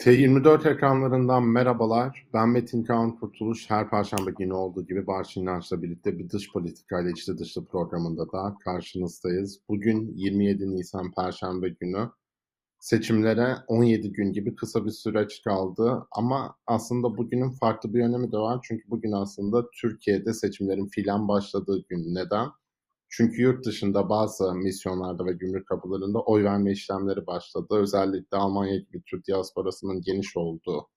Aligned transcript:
T24 0.00 0.68
ekranlarından 0.68 1.42
merhabalar. 1.42 2.26
Ben 2.34 2.48
Metin 2.48 2.84
Kaan 2.84 3.16
Kurtuluş. 3.16 3.70
Her 3.70 3.90
perşembe 3.90 4.30
günü 4.30 4.52
olduğu 4.52 4.86
gibi 4.86 5.06
Barış 5.06 5.36
İnanç'la 5.36 5.82
birlikte 5.82 6.18
bir 6.18 6.30
dış 6.30 6.52
politika 6.52 7.00
ile 7.00 7.10
içli 7.10 7.38
dışlı 7.38 7.64
programında 7.64 8.32
da 8.32 8.56
karşınızdayız. 8.64 9.60
Bugün 9.68 10.12
27 10.16 10.76
Nisan 10.76 11.12
Perşembe 11.12 11.68
günü. 11.68 12.10
Seçimlere 12.78 13.56
17 13.66 14.12
gün 14.12 14.32
gibi 14.32 14.54
kısa 14.54 14.84
bir 14.84 14.90
süreç 14.90 15.42
kaldı 15.42 16.06
ama 16.12 16.56
aslında 16.66 17.16
bugünün 17.16 17.50
farklı 17.50 17.94
bir 17.94 18.00
önemi 18.00 18.32
de 18.32 18.36
var. 18.38 18.60
Çünkü 18.62 18.90
bugün 18.90 19.12
aslında 19.12 19.70
Türkiye'de 19.80 20.34
seçimlerin 20.34 20.86
filan 20.86 21.28
başladığı 21.28 21.84
gün. 21.88 22.14
Neden? 22.14 22.48
Çünkü 23.10 23.42
yurt 23.42 23.66
dışında 23.66 24.08
bazı 24.08 24.54
misyonlarda 24.54 25.26
ve 25.26 25.32
gümrük 25.32 25.66
kapılarında 25.68 26.18
oy 26.18 26.44
verme 26.44 26.72
işlemleri 26.72 27.26
başladı. 27.26 27.66
Özellikle 27.70 28.36
Almanya 28.36 28.76
gibi 28.76 29.02
Türk 29.06 29.26
diasporasının 29.26 30.02
geniş 30.02 30.36
olduğu 30.36 30.88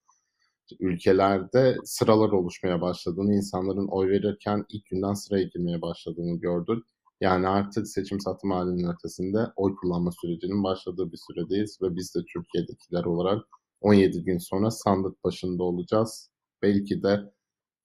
ülkelerde 0.80 1.76
sıralar 1.84 2.30
oluşmaya 2.30 2.82
başladığını, 2.82 3.36
insanların 3.36 3.88
oy 3.88 4.10
verirken 4.10 4.66
ilk 4.70 4.86
günden 4.86 5.14
sıraya 5.14 5.44
girmeye 5.44 5.82
başladığını 5.82 6.40
gördük. 6.40 6.84
Yani 7.22 7.48
artık 7.48 7.88
seçim 7.88 8.20
satım 8.20 8.52
halinin 8.52 8.94
ötesinde 8.94 9.38
oy 9.56 9.76
kullanma 9.76 10.12
sürecinin 10.22 10.64
başladığı 10.64 11.12
bir 11.12 11.20
süredeyiz 11.28 11.78
ve 11.82 11.96
biz 11.96 12.16
de 12.16 12.20
Türkiye'dekiler 12.34 13.04
olarak 13.06 13.46
17 13.82 14.24
gün 14.24 14.38
sonra 14.38 14.72
sandık 14.72 15.24
başında 15.24 15.64
olacağız. 15.64 16.30
Belki 16.62 17.04
de 17.04 17.34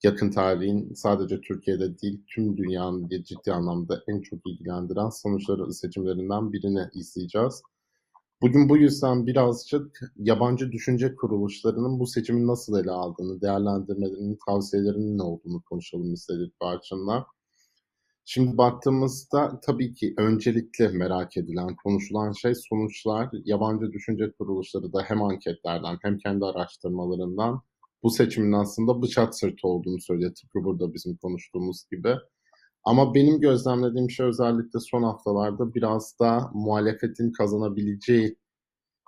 yakın 0.02 0.30
tarihin 0.30 0.94
sadece 0.94 1.40
Türkiye'de 1.40 1.98
değil 1.98 2.22
tüm 2.26 2.56
dünyanın 2.56 3.08
ciddi 3.08 3.52
anlamda 3.52 4.02
en 4.08 4.20
çok 4.20 4.46
ilgilendiren 4.46 5.08
sonuçları 5.08 5.74
seçimlerinden 5.74 6.52
birini 6.52 6.88
izleyeceğiz. 6.94 7.62
Bugün 8.42 8.68
bu 8.68 8.76
yüzden 8.76 9.26
birazcık 9.26 10.00
yabancı 10.16 10.72
düşünce 10.72 11.14
kuruluşlarının 11.14 12.00
bu 12.00 12.06
seçimi 12.06 12.46
nasıl 12.46 12.80
ele 12.80 12.90
aldığını, 12.90 13.40
değerlendirmelerinin, 13.40 14.38
tavsiyelerinin 14.46 15.18
ne 15.18 15.22
olduğunu 15.22 15.62
konuşalım 15.62 16.14
istedik 16.14 16.60
Barçın'la. 16.60 17.26
Şimdi 18.24 18.58
baktığımızda 18.58 19.60
tabii 19.60 19.94
ki 19.94 20.14
öncelikle 20.18 20.88
merak 20.88 21.36
edilen, 21.36 21.76
konuşulan 21.84 22.32
şey 22.32 22.54
sonuçlar. 22.54 23.30
Yabancı 23.44 23.92
düşünce 23.92 24.32
kuruluşları 24.32 24.92
da 24.92 25.02
hem 25.02 25.22
anketlerden 25.22 25.98
hem 26.02 26.18
kendi 26.18 26.44
araştırmalarından 26.44 27.62
bu 28.02 28.10
seçimin 28.10 28.52
aslında 28.52 29.02
bıçak 29.02 29.34
sırtı 29.34 29.68
olduğunu 29.68 30.00
söylüyor. 30.00 30.34
Tıpkı 30.34 30.64
burada 30.64 30.94
bizim 30.94 31.16
konuştuğumuz 31.16 31.84
gibi. 31.92 32.14
Ama 32.84 33.14
benim 33.14 33.40
gözlemlediğim 33.40 34.10
şey 34.10 34.26
özellikle 34.26 34.80
son 34.80 35.02
haftalarda 35.02 35.74
biraz 35.74 36.18
da 36.20 36.50
muhalefetin 36.54 37.32
kazanabileceği 37.32 38.36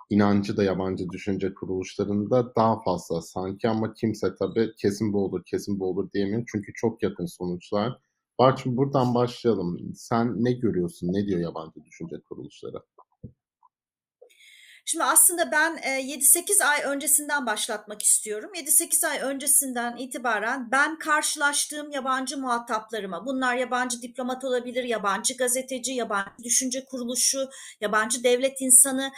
inancı 0.09 0.57
da 0.57 0.63
yabancı 0.63 1.09
düşünce 1.09 1.53
kuruluşlarında 1.53 2.55
daha 2.55 2.81
fazla 2.83 3.21
sanki 3.21 3.69
ama 3.69 3.93
kimse 3.93 4.35
tabii 4.39 4.71
kesin 4.77 5.13
bu 5.13 5.25
olur, 5.25 5.43
kesin 5.45 5.79
bu 5.79 5.85
olur 5.89 6.11
diyemiyor. 6.11 6.43
Çünkü 6.51 6.73
çok 6.75 7.03
yakın 7.03 7.25
sonuçlar. 7.25 7.99
Barçın 8.39 8.77
buradan 8.77 9.15
başlayalım. 9.15 9.93
Sen 9.95 10.43
ne 10.43 10.51
görüyorsun? 10.53 11.13
Ne 11.13 11.27
diyor 11.27 11.39
yabancı 11.39 11.85
düşünce 11.85 12.15
kuruluşları? 12.29 12.77
Şimdi 14.85 15.03
aslında 15.03 15.51
ben 15.51 15.77
7-8 15.77 16.65
ay 16.65 16.81
öncesinden 16.83 17.45
başlatmak 17.45 18.01
istiyorum. 18.01 18.51
7-8 18.55 19.07
ay 19.07 19.19
öncesinden 19.19 19.97
itibaren 19.97 20.71
ben 20.71 20.99
karşılaştığım 20.99 21.91
yabancı 21.91 22.37
muhataplarıma, 22.37 23.25
bunlar 23.25 23.55
yabancı 23.55 24.01
diplomat 24.01 24.43
olabilir, 24.43 24.83
yabancı 24.83 25.37
gazeteci, 25.37 25.93
yabancı 25.93 26.43
düşünce 26.43 26.85
kuruluşu, 26.85 27.49
yabancı 27.81 28.23
devlet 28.23 28.61
insanı, 28.61 29.11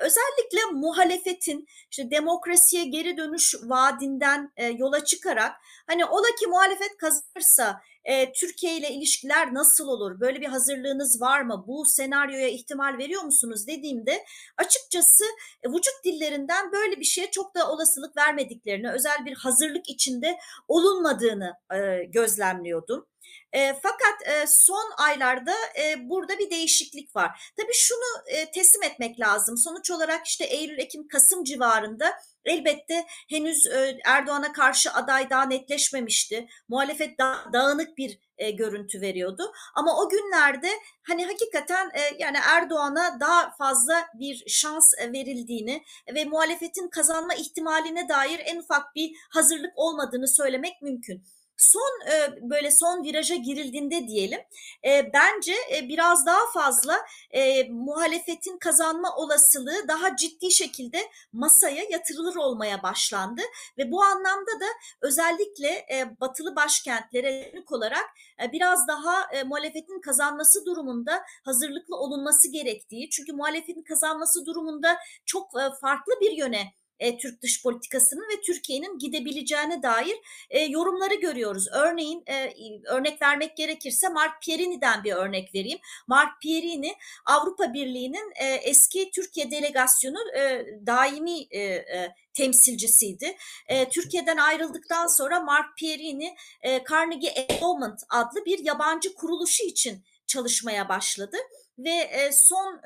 özellikle 0.00 0.64
muhalefetin 0.72 1.66
işte 1.90 2.10
demokrasiye 2.10 2.84
geri 2.84 3.16
dönüş 3.16 3.54
vaadinden 3.62 4.52
yola 4.78 5.04
çıkarak 5.04 5.52
hani 5.86 6.04
ola 6.04 6.28
ki 6.40 6.46
muhalefet 6.46 6.96
kazanırsa 6.96 7.80
e, 8.04 8.32
Türkiye 8.32 8.76
ile 8.76 8.90
ilişkiler 8.90 9.54
nasıl 9.54 9.88
olur? 9.88 10.20
Böyle 10.20 10.40
bir 10.40 10.46
hazırlığınız 10.46 11.20
var 11.20 11.42
mı? 11.42 11.64
Bu 11.66 11.84
senaryoya 11.86 12.48
ihtimal 12.48 12.98
veriyor 12.98 13.22
musunuz 13.22 13.66
dediğimde 13.66 14.24
açıkçası 14.56 15.24
e, 15.62 15.68
vücut 15.68 16.04
dillerinden 16.04 16.72
böyle 16.72 17.00
bir 17.00 17.04
şeye 17.04 17.30
çok 17.30 17.54
da 17.54 17.70
olasılık 17.70 18.16
vermediklerini, 18.16 18.90
özel 18.90 19.26
bir 19.26 19.34
hazırlık 19.34 19.88
içinde 19.88 20.38
olunmadığını 20.68 21.52
e, 21.74 22.04
gözlemliyordum. 22.04 23.06
E, 23.52 23.72
fakat 23.82 24.28
e, 24.28 24.46
son 24.46 24.92
aylarda 24.96 25.54
e, 25.78 26.08
burada 26.08 26.38
bir 26.38 26.50
değişiklik 26.50 27.16
var. 27.16 27.52
Tabii 27.56 27.74
şunu 27.74 28.22
e, 28.26 28.50
teslim 28.50 28.82
etmek 28.82 29.20
lazım. 29.20 29.56
Sonuç 29.58 29.90
olarak 29.90 30.26
işte 30.26 30.44
Eylül, 30.44 30.78
Ekim, 30.78 31.08
Kasım 31.08 31.44
civarında 31.44 32.12
elbette 32.44 33.06
henüz 33.28 33.66
e, 33.66 33.98
Erdoğan'a 34.04 34.52
karşı 34.52 34.92
aday 34.92 35.30
daha 35.30 35.42
netleşmemişti. 35.42 36.48
Muhalefet 36.68 37.18
da, 37.18 37.36
dağınık 37.52 37.98
bir 37.98 38.18
e, 38.38 38.50
görüntü 38.50 39.00
veriyordu. 39.00 39.52
Ama 39.74 40.00
o 40.00 40.08
günlerde 40.08 40.68
hani 41.02 41.26
hakikaten 41.26 41.90
e, 41.94 42.00
yani 42.18 42.36
Erdoğan'a 42.44 43.20
daha 43.20 43.50
fazla 43.50 44.08
bir 44.14 44.44
şans 44.48 44.84
e, 44.98 45.12
verildiğini 45.12 45.82
ve 46.14 46.24
muhalefetin 46.24 46.88
kazanma 46.88 47.34
ihtimaline 47.34 48.08
dair 48.08 48.40
en 48.44 48.56
ufak 48.56 48.94
bir 48.94 49.12
hazırlık 49.30 49.72
olmadığını 49.74 50.28
söylemek 50.28 50.82
mümkün 50.82 51.24
son 51.60 52.10
e, 52.12 52.50
böyle 52.50 52.70
son 52.70 53.02
viraja 53.04 53.34
girildiğinde 53.34 54.08
diyelim 54.08 54.40
e, 54.84 55.12
bence 55.12 55.54
e, 55.76 55.88
biraz 55.88 56.26
daha 56.26 56.50
fazla 56.54 56.98
e, 57.30 57.64
muhalefetin 57.64 58.58
kazanma 58.58 59.16
olasılığı 59.16 59.88
daha 59.88 60.16
ciddi 60.16 60.52
şekilde 60.52 61.10
masaya 61.32 61.84
yatırılır 61.90 62.36
olmaya 62.36 62.82
başlandı. 62.82 63.42
Ve 63.78 63.92
bu 63.92 64.02
anlamda 64.02 64.60
da 64.60 64.66
özellikle 65.00 65.68
e, 65.68 66.16
batılı 66.20 66.56
başkentlere 66.56 67.32
yönelik 67.32 67.72
olarak 67.72 68.04
e, 68.42 68.52
biraz 68.52 68.88
daha 68.88 69.22
e, 69.32 69.42
muhalefetin 69.42 70.00
kazanması 70.00 70.66
durumunda 70.66 71.22
hazırlıklı 71.44 71.96
olunması 71.96 72.52
gerektiği 72.52 73.10
çünkü 73.10 73.32
muhalefetin 73.32 73.82
kazanması 73.82 74.46
durumunda 74.46 74.98
çok 75.26 75.60
e, 75.60 75.62
farklı 75.80 76.12
bir 76.20 76.32
yöne 76.32 76.79
e, 77.00 77.18
Türk 77.18 77.42
dış 77.42 77.62
politikasının 77.62 78.28
ve 78.32 78.40
Türkiye'nin 78.40 78.98
gidebileceğine 78.98 79.82
dair 79.82 80.16
e, 80.50 80.60
yorumları 80.60 81.14
görüyoruz. 81.14 81.66
Örneğin 81.72 82.22
e, 82.26 82.52
örnek 82.86 83.22
vermek 83.22 83.56
gerekirse 83.56 84.08
Mark 84.08 84.42
Pierini'den 84.42 85.04
bir 85.04 85.12
örnek 85.12 85.54
vereyim. 85.54 85.78
Mark 86.06 86.42
Pierini 86.42 86.94
Avrupa 87.26 87.74
Birliği'nin 87.74 88.32
e, 88.34 88.46
eski 88.46 89.10
Türkiye 89.10 89.50
delegasyonu 89.50 90.18
e, 90.36 90.66
daimi 90.86 91.40
e, 91.50 91.60
e, 91.60 92.14
temsilcisiydi. 92.34 93.36
E, 93.66 93.88
Türkiye'den 93.88 94.36
ayrıldıktan 94.36 95.06
sonra 95.06 95.40
Mark 95.40 95.76
Pierini 95.78 96.36
e, 96.62 96.84
Carnegie 96.90 97.30
Endowment 97.30 98.00
adlı 98.08 98.44
bir 98.44 98.58
yabancı 98.58 99.14
kuruluşu 99.14 99.64
için 99.64 100.04
çalışmaya 100.26 100.88
başladı 100.88 101.36
ve 101.84 102.30
son 102.32 102.80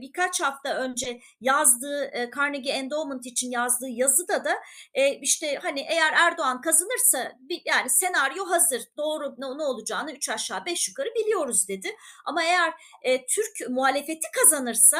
birkaç 0.00 0.40
hafta 0.40 0.74
önce 0.74 1.20
yazdığı 1.40 2.30
Carnegie 2.36 2.72
Endowment 2.72 3.26
için 3.26 3.50
yazdığı 3.50 3.88
yazıda 3.88 4.44
da 4.44 4.54
işte 5.20 5.58
hani 5.62 5.80
eğer 5.80 6.12
Erdoğan 6.12 6.60
kazanırsa 6.60 7.32
yani 7.64 7.90
senaryo 7.90 8.50
hazır 8.50 8.82
doğru 8.96 9.34
ne, 9.38 9.46
olacağını 9.46 10.12
üç 10.12 10.28
aşağı 10.28 10.66
beş 10.66 10.88
yukarı 10.88 11.08
biliyoruz 11.14 11.68
dedi. 11.68 11.96
Ama 12.24 12.42
eğer 12.42 12.74
Türk 13.28 13.70
muhalefeti 13.70 14.28
kazanırsa 14.40 14.98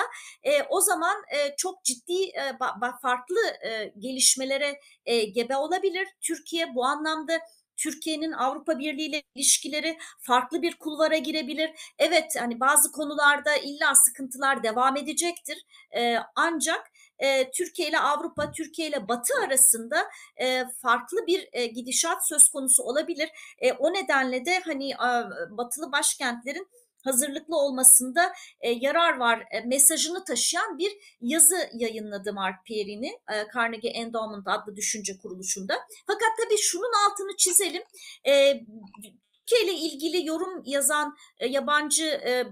o 0.69 0.81
zaman 0.81 1.17
çok 1.57 1.85
ciddi 1.85 2.33
farklı 3.03 3.41
gelişmelere 3.99 4.81
gebe 5.35 5.57
olabilir. 5.57 6.09
Türkiye 6.21 6.75
bu 6.75 6.85
anlamda 6.85 7.41
Türkiye'nin 7.79 8.33
Avrupa 8.33 8.79
Birliği 8.79 9.07
ile 9.07 9.23
ilişkileri 9.35 9.99
farklı 10.21 10.63
bir 10.63 10.79
kulvara 10.79 11.17
girebilir. 11.17 11.71
Evet 11.99 12.35
hani 12.39 12.61
bazı 12.61 12.93
konularda 12.93 13.57
illa 13.57 13.95
sıkıntılar 13.95 14.63
devam 14.63 14.97
edecektir. 14.97 15.67
E, 15.97 16.17
ancak 16.35 16.91
e, 17.19 17.51
Türkiye 17.51 17.89
ile 17.89 17.99
Avrupa, 17.99 18.53
Türkiye 18.53 18.89
ile 18.89 19.09
Batı 19.09 19.33
arasında 19.45 20.11
e, 20.37 20.65
farklı 20.83 21.27
bir 21.27 21.49
e, 21.53 21.67
gidişat 21.67 22.29
söz 22.29 22.49
konusu 22.49 22.83
olabilir. 22.83 23.31
E, 23.59 23.73
o 23.73 23.93
nedenle 23.93 24.45
de 24.45 24.61
hani 24.61 24.91
e, 24.91 25.09
batılı 25.51 25.93
başkentlerin 25.93 26.69
hazırlıklı 27.09 27.57
olmasında 27.57 28.33
e, 28.61 28.71
yarar 28.71 29.17
var 29.17 29.45
e, 29.51 29.61
mesajını 29.61 30.25
taşıyan 30.25 30.79
bir 30.79 30.93
yazı 31.21 31.71
yayınladı 31.75 32.33
Mark 32.33 32.67
Pierini 32.67 33.09
e, 33.09 33.35
Carnegie 33.55 33.91
Endowment 33.91 34.49
adlı 34.49 34.77
düşünce 34.77 35.19
kuruluşunda. 35.19 35.75
Fakat 36.07 36.29
tabii 36.45 36.59
şunun 36.59 36.93
altını 37.07 37.37
çizelim. 37.37 37.83
E, 38.27 38.61
Türkiye 39.49 39.65
ile 39.65 39.81
ilgili 39.81 40.27
yorum 40.27 40.63
yazan 40.67 41.17
e, 41.39 41.47
yabancı 41.47 42.05
e, 42.05 42.45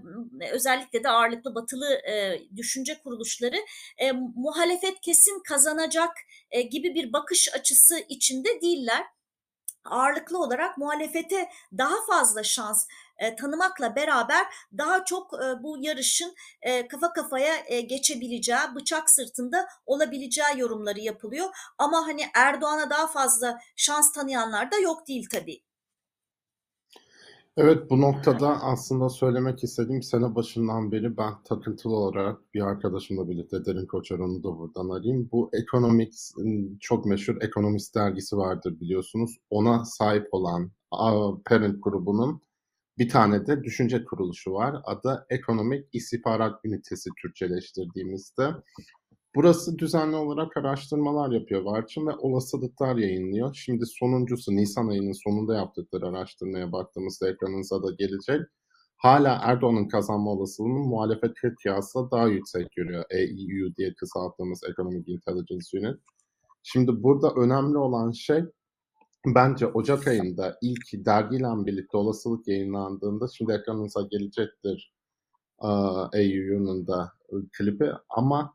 özellikle 0.52 1.04
de 1.04 1.08
ağırlıklı 1.08 1.54
batılı 1.54 1.94
e, 1.94 2.40
düşünce 2.56 2.98
kuruluşları 3.04 3.56
e, 3.98 4.12
muhalefet 4.36 5.00
kesin 5.00 5.42
kazanacak 5.48 6.10
e, 6.50 6.62
gibi 6.62 6.94
bir 6.94 7.12
bakış 7.12 7.54
açısı 7.54 7.98
içinde 8.08 8.60
değiller 8.62 9.06
ağırlıklı 9.90 10.38
olarak 10.38 10.78
muhalefete 10.78 11.50
daha 11.78 12.06
fazla 12.06 12.42
şans 12.42 12.86
e, 13.18 13.36
tanımakla 13.36 13.96
beraber 13.96 14.46
daha 14.78 15.04
çok 15.04 15.34
e, 15.34 15.62
bu 15.62 15.76
yarışın 15.80 16.34
e, 16.62 16.88
kafa 16.88 17.12
kafaya 17.12 17.54
e, 17.66 17.80
geçebileceği, 17.80 18.74
bıçak 18.74 19.10
sırtında 19.10 19.68
olabileceği 19.86 20.48
yorumları 20.56 21.00
yapılıyor. 21.00 21.48
Ama 21.78 22.06
hani 22.06 22.22
Erdoğan'a 22.34 22.90
daha 22.90 23.06
fazla 23.06 23.58
şans 23.76 24.12
tanıyanlar 24.12 24.70
da 24.70 24.78
yok 24.78 25.08
değil 25.08 25.28
tabii. 25.32 25.65
Evet 27.58 27.90
bu 27.90 28.00
noktada 28.00 28.62
aslında 28.62 29.08
söylemek 29.08 29.64
istediğim 29.64 30.02
sene 30.02 30.34
başından 30.34 30.92
beri 30.92 31.16
ben 31.16 31.42
takıntılı 31.44 31.96
olarak 31.96 32.54
bir 32.54 32.60
arkadaşımla 32.60 33.28
birlikte 33.28 33.64
Derin 33.64 33.86
Koçer 33.86 34.18
onu 34.18 34.42
da 34.42 34.58
buradan 34.58 34.88
arayayım. 34.88 35.28
Bu 35.32 35.50
Economics 35.52 36.34
çok 36.80 37.06
meşhur 37.06 37.36
Economist 37.40 37.94
dergisi 37.94 38.36
vardır 38.36 38.80
biliyorsunuz. 38.80 39.36
Ona 39.50 39.84
sahip 39.84 40.28
olan 40.32 40.70
parent 41.44 41.82
grubunun 41.82 42.40
bir 42.98 43.08
tane 43.08 43.46
de 43.46 43.64
düşünce 43.64 44.04
kuruluşu 44.04 44.52
var. 44.52 44.76
Adı 44.84 45.26
Ekonomik 45.30 45.88
İstihbarat 45.92 46.64
Ünitesi 46.64 47.10
Türkçeleştirdiğimizde. 47.22 48.50
Burası 49.36 49.78
düzenli 49.78 50.16
olarak 50.16 50.56
araştırmalar 50.56 51.30
yapıyor 51.30 51.64
Barçın 51.64 52.06
ve 52.06 52.10
olasılıklar 52.10 52.96
yayınlıyor. 52.96 53.54
Şimdi 53.54 53.86
sonuncusu 53.86 54.56
Nisan 54.56 54.88
ayının 54.88 55.24
sonunda 55.24 55.54
yaptıkları 55.54 56.06
araştırmaya 56.06 56.72
baktığımızda 56.72 57.30
ekranınıza 57.30 57.82
da 57.82 57.90
gelecek. 57.98 58.40
Hala 58.96 59.38
Erdoğan'ın 59.42 59.88
kazanma 59.88 60.30
olasılığının 60.30 60.88
muhalefete 60.88 61.54
kıyasla 61.62 62.10
daha 62.10 62.28
yüksek 62.28 62.72
görüyor. 62.72 63.04
EIU 63.10 63.76
diye 63.76 63.94
kısalttığımız 63.94 64.60
Economic 64.70 65.12
Intelligence 65.12 65.78
Unit. 65.78 66.00
Şimdi 66.62 67.02
burada 67.02 67.30
önemli 67.36 67.78
olan 67.78 68.10
şey 68.10 68.40
bence 69.26 69.66
Ocak 69.66 70.06
ayında 70.06 70.58
ilk 70.62 71.06
dergiyle 71.06 71.66
birlikte 71.66 71.96
olasılık 71.96 72.48
yayınlandığında 72.48 73.28
şimdi 73.28 73.52
ekranınıza 73.52 74.02
gelecektir 74.10 74.92
EIU'nun 76.12 76.86
da 76.86 77.12
klibi 77.58 77.90
ama 78.08 78.54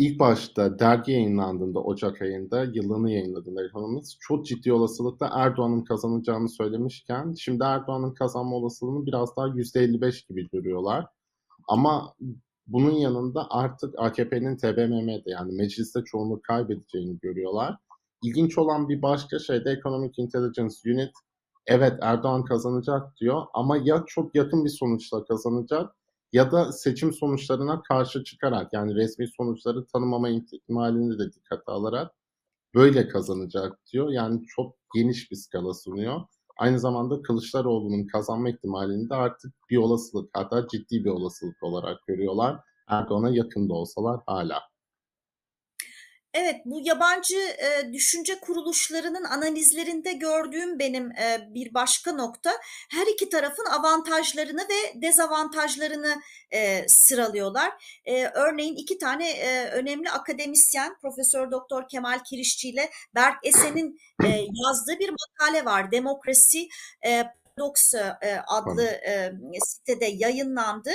İlk 0.00 0.20
başta 0.20 0.78
dergi 0.78 1.12
yayınlandığında 1.12 1.80
Ocak 1.80 2.22
ayında 2.22 2.64
yılını 2.64 3.10
yayınladığında 3.10 3.64
Economist 3.64 4.16
çok 4.20 4.46
ciddi 4.46 4.72
olasılıkla 4.72 5.30
Erdoğan'ın 5.32 5.84
kazanacağını 5.84 6.48
söylemişken 6.48 7.34
şimdi 7.38 7.64
Erdoğan'ın 7.64 8.14
kazanma 8.14 8.56
olasılığını 8.56 9.06
biraz 9.06 9.36
daha 9.36 9.48
%55 9.48 10.28
gibi 10.28 10.48
görüyorlar. 10.48 11.06
Ama 11.68 12.14
bunun 12.66 12.90
yanında 12.90 13.46
artık 13.50 13.94
AKP'nin 13.98 14.56
TBMM'de 14.56 15.30
yani 15.30 15.52
mecliste 15.52 16.00
çoğunluk 16.04 16.44
kaybedeceğini 16.44 17.18
görüyorlar. 17.18 17.76
İlginç 18.22 18.58
olan 18.58 18.88
bir 18.88 19.02
başka 19.02 19.38
şey 19.38 19.64
de 19.64 19.70
Economic 19.70 20.12
Intelligence 20.16 20.74
Unit 20.86 21.12
evet 21.66 21.98
Erdoğan 22.02 22.44
kazanacak 22.44 23.16
diyor 23.20 23.42
ama 23.54 23.76
ya 23.76 24.04
çok 24.06 24.34
yakın 24.34 24.64
bir 24.64 24.70
sonuçla 24.70 25.24
kazanacak 25.24 25.96
ya 26.32 26.52
da 26.52 26.72
seçim 26.72 27.12
sonuçlarına 27.12 27.82
karşı 27.82 28.24
çıkarak 28.24 28.72
yani 28.72 28.94
resmi 28.94 29.28
sonuçları 29.28 29.86
tanımama 29.86 30.28
ihtimalini 30.28 31.18
de 31.18 31.32
dikkate 31.32 31.72
alarak 31.72 32.12
böyle 32.74 33.08
kazanacak 33.08 33.78
diyor. 33.92 34.10
Yani 34.10 34.46
çok 34.46 34.76
geniş 34.94 35.30
bir 35.30 35.36
skala 35.36 35.74
sunuyor. 35.74 36.20
Aynı 36.58 36.78
zamanda 36.80 37.22
Kılıçdaroğlu'nun 37.22 38.06
kazanma 38.06 38.50
ihtimalini 38.50 39.10
de 39.10 39.14
artık 39.14 39.54
bir 39.70 39.76
olasılık 39.76 40.30
hatta 40.32 40.68
ciddi 40.68 41.04
bir 41.04 41.10
olasılık 41.10 41.62
olarak 41.62 42.06
görüyorlar. 42.06 42.60
Erdoğan'a 42.88 43.30
yakın 43.30 43.68
da 43.68 43.74
olsalar 43.74 44.20
hala. 44.26 44.69
Evet, 46.34 46.56
bu 46.64 46.80
yabancı 46.84 47.36
e, 47.38 47.92
düşünce 47.92 48.40
kuruluşlarının 48.40 49.24
analizlerinde 49.24 50.12
gördüğüm 50.12 50.78
benim 50.78 51.10
e, 51.10 51.48
bir 51.54 51.74
başka 51.74 52.12
nokta, 52.12 52.52
her 52.90 53.06
iki 53.06 53.28
tarafın 53.28 53.64
avantajlarını 53.64 54.60
ve 54.60 55.02
dezavantajlarını 55.02 56.22
e, 56.50 56.88
sıralıyorlar. 56.88 58.00
E, 58.04 58.24
örneğin 58.24 58.76
iki 58.76 58.98
tane 58.98 59.30
e, 59.30 59.70
önemli 59.70 60.10
akademisyen, 60.10 60.96
Profesör 61.02 61.50
Doktor 61.50 61.88
Kemal 61.88 62.18
Kirişçi 62.24 62.68
ile 62.68 62.90
Berk 63.14 63.38
Esen'in 63.42 64.00
e, 64.24 64.28
yazdığı 64.28 64.98
bir 64.98 65.10
makale 65.10 65.64
var. 65.64 65.92
Demokrasi 65.92 66.68
e, 67.06 67.24
Paradox 67.56 67.94
e, 67.94 68.40
adlı 68.46 69.00
sitede 69.64 70.06
yayınlandı. 70.06 70.90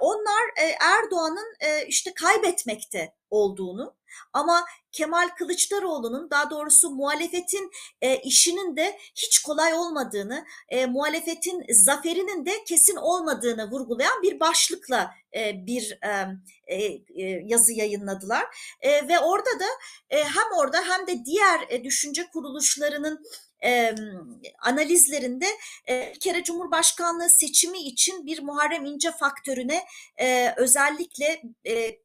Onlar 0.00 0.42
Erdoğan'ın 0.80 1.54
işte 1.88 2.14
kaybetmekte 2.14 3.14
olduğunu 3.30 3.97
ama 4.32 4.64
Kemal 4.92 5.28
Kılıçdaroğlu'nun 5.28 6.30
daha 6.30 6.50
doğrusu 6.50 6.90
muhalefetin 6.90 7.70
e, 8.00 8.16
işinin 8.16 8.76
de 8.76 8.98
hiç 9.14 9.38
kolay 9.38 9.74
olmadığını, 9.74 10.44
e, 10.68 10.86
muhalefetin 10.86 11.64
zaferinin 11.70 12.46
de 12.46 12.64
kesin 12.64 12.96
olmadığını 12.96 13.70
vurgulayan 13.70 14.22
bir 14.22 14.40
başlıkla 14.40 15.10
e, 15.36 15.66
bir 15.66 15.98
e, 16.02 16.28
e, 16.66 17.24
yazı 17.44 17.72
yayınladılar. 17.72 18.44
E, 18.80 19.08
ve 19.08 19.18
orada 19.18 19.60
da 19.60 19.66
e, 20.10 20.24
hem 20.24 20.58
orada 20.58 20.78
hem 20.88 21.06
de 21.06 21.24
diğer 21.24 21.60
e, 21.68 21.84
düşünce 21.84 22.26
kuruluşlarının 22.32 23.24
e, 23.64 23.94
analizlerinde 24.58 25.46
e, 25.88 26.12
bir 26.14 26.20
kere 26.20 26.42
Cumhurbaşkanlığı 26.42 27.28
seçimi 27.30 27.78
için 27.78 28.26
bir 28.26 28.42
Muharrem 28.42 28.84
İnce 28.84 29.12
faktörüne 29.12 29.84
e, 30.16 30.54
özellikle 30.56 31.42
e, 31.66 31.98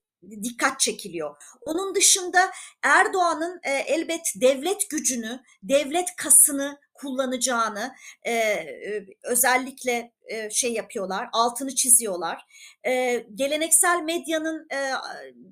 dikkat 0.44 0.80
çekiliyor. 0.80 1.36
Onun 1.62 1.96
dışında 1.96 2.52
Erdoğan'ın 2.84 3.60
e, 3.64 3.72
elbet 3.72 4.34
devlet 4.36 4.90
gücünü, 4.90 5.44
devlet 5.64 6.16
kasını 6.16 6.80
kullanacağını 6.94 7.96
e, 8.24 8.32
e, 8.32 9.06
özellikle 9.24 10.14
e, 10.26 10.50
şey 10.50 10.74
yapıyorlar, 10.74 11.30
altını 11.34 11.76
çiziyorlar. 11.76 12.46
E, 12.86 13.26
geleneksel 13.36 14.02
medyanın 14.02 14.68
e, 14.74 14.92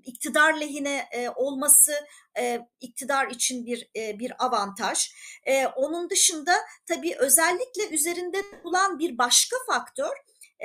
iktidar 0.05 0.53
lehine 0.53 1.07
e, 1.11 1.29
olması 1.29 1.93
e, 2.39 2.59
iktidar 2.79 3.27
için 3.27 3.65
bir 3.65 3.89
e, 3.95 4.19
bir 4.19 4.45
avantaj. 4.45 5.11
E, 5.47 5.67
onun 5.67 6.09
dışında 6.09 6.53
tabii 6.85 7.15
özellikle 7.19 7.89
üzerinde 7.89 8.37
bulan 8.63 8.99
bir 8.99 9.17
başka 9.17 9.57
faktör 9.67 10.13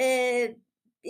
e, 0.00 0.56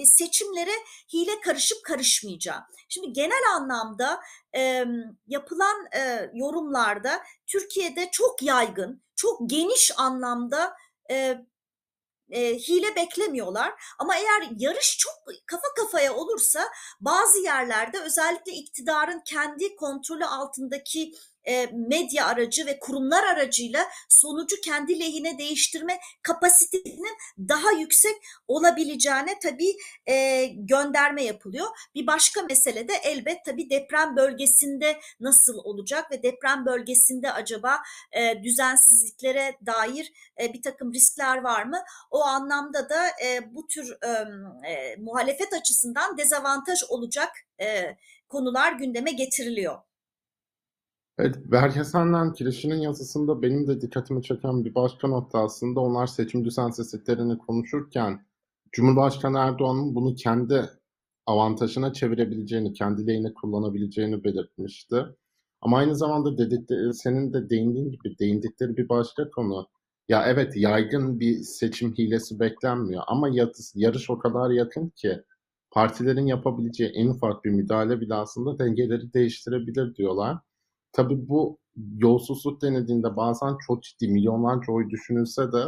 seçimlere 0.04 0.72
hile 1.12 1.40
karışıp 1.40 1.84
karışmayacağı. 1.84 2.60
Şimdi 2.88 3.12
genel 3.12 3.42
anlamda 3.56 4.20
e, 4.56 4.84
yapılan 5.26 5.86
e, 5.96 6.30
yorumlarda 6.34 7.22
Türkiye'de 7.46 8.08
çok 8.12 8.42
yaygın, 8.42 9.02
çok 9.16 9.50
geniş 9.50 9.92
anlamda 9.98 10.76
e, 11.10 11.38
e, 12.30 12.54
hile 12.54 12.96
beklemiyorlar. 12.96 13.74
Ama 13.98 14.16
eğer 14.16 14.48
yarış 14.56 14.98
çok 14.98 15.14
kafa 15.46 15.74
kafaya 15.76 16.14
olursa 16.14 16.68
bazı 17.00 17.38
yerlerde 17.38 18.00
özellikle 18.00 18.52
iktidarın 18.52 19.22
kendi 19.24 19.76
kontrolü 19.76 20.24
altındaki 20.24 21.14
e, 21.48 21.66
medya 21.72 22.26
aracı 22.26 22.66
ve 22.66 22.78
kurumlar 22.78 23.24
aracıyla 23.24 23.88
sonucu 24.08 24.60
kendi 24.60 25.00
lehine 25.00 25.38
değiştirme 25.38 25.98
kapasitesinin 26.22 27.16
daha 27.38 27.72
yüksek 27.72 28.16
olabileceğine 28.48 29.38
tabii 29.42 29.76
e, 30.06 30.46
gönderme 30.46 31.24
yapılıyor. 31.24 31.66
Bir 31.94 32.06
başka 32.06 32.42
mesele 32.42 32.88
de 32.88 32.94
elbet 32.94 33.44
tabii 33.44 33.70
deprem 33.70 34.16
bölgesinde 34.16 35.00
nasıl 35.20 35.58
olacak 35.58 36.10
ve 36.10 36.22
deprem 36.22 36.66
bölgesinde 36.66 37.32
acaba 37.32 37.82
e, 38.12 38.42
düzensizliklere 38.42 39.58
dair 39.66 40.12
e, 40.40 40.52
bir 40.52 40.62
takım 40.62 40.94
riskler 40.94 41.42
var 41.42 41.64
mı? 41.64 41.82
O 42.10 42.22
anlamda 42.24 42.88
da 42.88 43.08
e, 43.24 43.54
bu 43.54 43.66
tür 43.66 43.96
e, 44.02 44.08
e, 44.70 44.96
muhalefet 44.96 45.52
açısından 45.52 46.18
dezavantaj 46.18 46.78
olacak 46.88 47.32
e, 47.60 47.96
konular 48.28 48.72
gündeme 48.72 49.12
getiriliyor. 49.12 49.78
Evet, 51.18 51.36
Berkesen'den 51.50 52.32
Kiriş'in 52.32 52.74
yazısında 52.74 53.42
benim 53.42 53.66
de 53.66 53.80
dikkatimi 53.80 54.22
çeken 54.22 54.64
bir 54.64 54.74
başka 54.74 55.08
nokta 55.08 55.38
aslında 55.38 55.80
onlar 55.80 56.06
seçim 56.06 56.44
düzensizliklerini 56.44 57.38
konuşurken 57.38 58.26
Cumhurbaşkanı 58.72 59.38
Erdoğan'ın 59.38 59.94
bunu 59.94 60.14
kendi 60.14 60.70
avantajına 61.26 61.92
çevirebileceğini, 61.92 62.72
kendi 62.72 63.06
lehine 63.06 63.34
kullanabileceğini 63.34 64.24
belirtmişti. 64.24 65.04
Ama 65.60 65.78
aynı 65.78 65.96
zamanda 65.96 66.38
dedikleri, 66.38 66.94
senin 66.94 67.32
de 67.32 67.50
değindiğin 67.50 67.90
gibi 67.90 68.18
değindikleri 68.18 68.76
bir 68.76 68.88
başka 68.88 69.30
konu. 69.30 69.68
Ya 70.08 70.26
evet 70.26 70.56
yaygın 70.56 71.20
bir 71.20 71.34
seçim 71.38 71.94
hilesi 71.94 72.40
beklenmiyor 72.40 73.02
ama 73.06 73.28
yarış 73.74 74.10
o 74.10 74.18
kadar 74.18 74.50
yakın 74.50 74.88
ki 74.88 75.22
partilerin 75.70 76.26
yapabileceği 76.26 76.90
en 76.90 77.08
ufak 77.08 77.44
bir 77.44 77.50
müdahale 77.50 78.00
bile 78.00 78.14
aslında 78.14 78.58
dengeleri 78.58 79.12
değiştirebilir 79.12 79.94
diyorlar. 79.94 80.38
Tabii 80.96 81.28
bu 81.28 81.58
yolsuzluk 81.96 82.62
denediğinde 82.62 83.16
bazen 83.16 83.56
çok 83.66 83.82
ciddi 83.82 84.08
milyonlarca 84.08 84.72
oy 84.72 84.90
düşünülse 84.90 85.52
de 85.52 85.64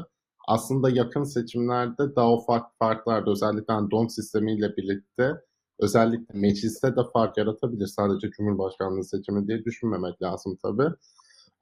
aslında 0.49 0.91
yakın 0.91 1.25
seçimlerde 1.25 2.17
daha 2.17 2.33
ufak 2.35 2.79
farklarda 2.79 3.31
özellikle 3.31 3.75
yani 3.75 3.91
don 3.91 4.07
sistemiyle 4.07 4.77
birlikte 4.77 5.33
özellikle 5.79 6.39
mecliste 6.39 6.97
de 6.97 7.01
fark 7.13 7.37
yaratabilir. 7.37 7.87
Sadece 7.87 8.31
Cumhurbaşkanlığı 8.31 9.05
seçimi 9.05 9.49
diye 9.49 9.65
düşünmemek 9.65 10.23
lazım 10.23 10.59
tabii. 10.63 10.95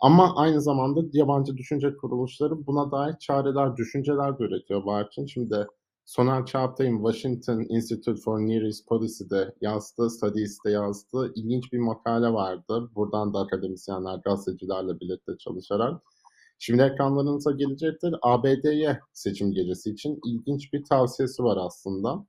Ama 0.00 0.36
aynı 0.36 0.60
zamanda 0.60 1.00
yabancı 1.12 1.56
düşünce 1.56 1.96
kuruluşları 1.96 2.66
buna 2.66 2.90
dair 2.90 3.14
çareler, 3.18 3.76
düşünceler 3.76 4.38
de 4.38 4.44
üretiyor 4.44 4.86
Barçın. 4.86 5.26
Şimdi 5.26 5.66
Soner 6.06 6.46
Çağatay'ın 6.46 6.96
Washington 6.96 7.66
Institute 7.68 8.20
for 8.20 8.40
Near 8.40 8.62
East 8.62 8.86
Policy'de 8.88 9.54
yazdığı, 9.60 10.10
Studies'te 10.10 10.70
yazdığı 10.70 11.32
ilginç 11.34 11.72
bir 11.72 11.78
makale 11.78 12.32
vardı. 12.32 12.90
Buradan 12.94 13.34
da 13.34 13.38
akademisyenler, 13.38 14.18
gazetecilerle 14.24 15.00
birlikte 15.00 15.32
çalışarak. 15.38 16.02
Şimdi 16.58 16.82
ekranlarınıza 16.82 17.50
gelecektir. 17.52 18.14
ABD'ye 18.22 19.00
seçim 19.12 19.52
gecesi 19.52 19.90
için 19.90 20.20
ilginç 20.26 20.72
bir 20.72 20.84
tavsiyesi 20.84 21.42
var 21.42 21.58
aslında. 21.60 22.26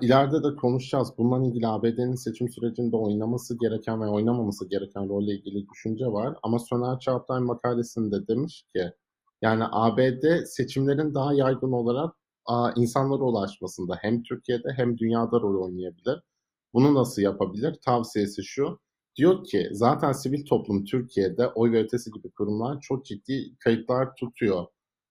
İleride 0.00 0.42
de 0.42 0.56
konuşacağız. 0.56 1.12
Bununla 1.18 1.48
ilgili 1.48 1.66
ABD'nin 1.66 2.14
seçim 2.14 2.48
sürecinde 2.48 2.96
oynaması 2.96 3.58
gereken 3.58 4.00
ve 4.00 4.06
oynamaması 4.06 4.68
gereken 4.68 5.08
rolle 5.08 5.32
ilgili 5.34 5.68
düşünce 5.68 6.06
var. 6.06 6.36
Ama 6.42 6.58
Soner 6.58 6.98
Çağatay 6.98 7.40
makalesinde 7.40 8.28
demiş 8.28 8.64
ki 8.74 8.92
yani 9.42 9.64
ABD 9.70 10.44
seçimlerin 10.44 11.14
daha 11.14 11.34
yaygın 11.34 11.72
olarak 11.72 12.14
insanlara 12.76 13.22
ulaşmasında 13.22 13.98
hem 14.00 14.22
Türkiye'de 14.22 14.68
hem 14.76 14.98
dünyada 14.98 15.40
rol 15.40 15.64
oynayabilir. 15.64 16.20
Bunu 16.74 16.94
nasıl 16.94 17.22
yapabilir? 17.22 17.76
Tavsiyesi 17.84 18.44
şu. 18.44 18.78
Diyor 19.16 19.44
ki 19.44 19.68
zaten 19.72 20.12
sivil 20.12 20.46
toplum 20.46 20.84
Türkiye'de 20.84 21.46
oy 21.46 21.72
ve 21.72 21.82
ötesi 21.82 22.10
gibi 22.10 22.30
kurumlar 22.30 22.80
çok 22.80 23.06
ciddi 23.06 23.56
kayıtlar 23.58 24.14
tutuyor. 24.14 24.66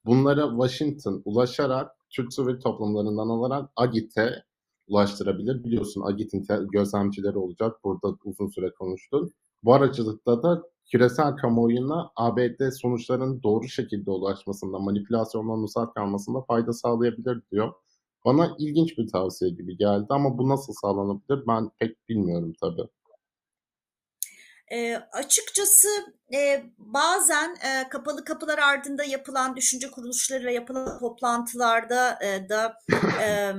Bunlara 0.05 0.49
Washington 0.49 1.21
ulaşarak 1.25 1.91
Türk 2.09 2.33
sivil 2.33 2.59
toplumlarından 2.59 3.29
alarak 3.29 3.69
AGİT'e 3.75 4.43
ulaştırabilir. 4.87 5.63
Biliyorsun 5.63 6.01
AGİT'in 6.01 6.45
gözlemcileri 6.71 7.37
olacak. 7.37 7.83
Burada 7.83 8.17
uzun 8.25 8.47
süre 8.47 8.69
konuştun. 8.73 9.33
Bu 9.63 9.73
aracılıkta 9.73 10.43
da 10.43 10.63
küresel 10.91 11.35
kamuoyuna 11.35 12.11
ABD 12.15 12.71
sonuçların 12.81 13.43
doğru 13.43 13.67
şekilde 13.67 14.11
ulaşmasında, 14.11 14.79
manipülasyondan 14.79 15.63
uzak 15.63 15.95
kalmasında 15.95 16.41
fayda 16.41 16.73
sağlayabilir 16.73 17.41
diyor. 17.51 17.73
Bana 18.25 18.55
ilginç 18.59 18.97
bir 18.97 19.07
tavsiye 19.07 19.51
gibi 19.51 19.77
geldi 19.77 20.05
ama 20.09 20.37
bu 20.37 20.49
nasıl 20.49 20.73
sağlanabilir 20.81 21.47
ben 21.47 21.69
pek 21.79 22.09
bilmiyorum 22.09 22.53
tabii. 22.61 22.87
E, 24.71 24.95
açıkçası 24.95 25.87
e, 26.33 26.63
bazen 26.77 27.49
e, 27.49 27.89
kapalı 27.89 28.23
kapılar 28.23 28.57
ardında 28.57 29.03
yapılan 29.03 29.55
düşünce 29.55 29.91
kuruluşlarıyla 29.91 30.51
yapılan 30.51 30.99
toplantılarda 30.99 32.19
e, 32.23 32.49
da 32.49 32.79
e, 33.21 33.53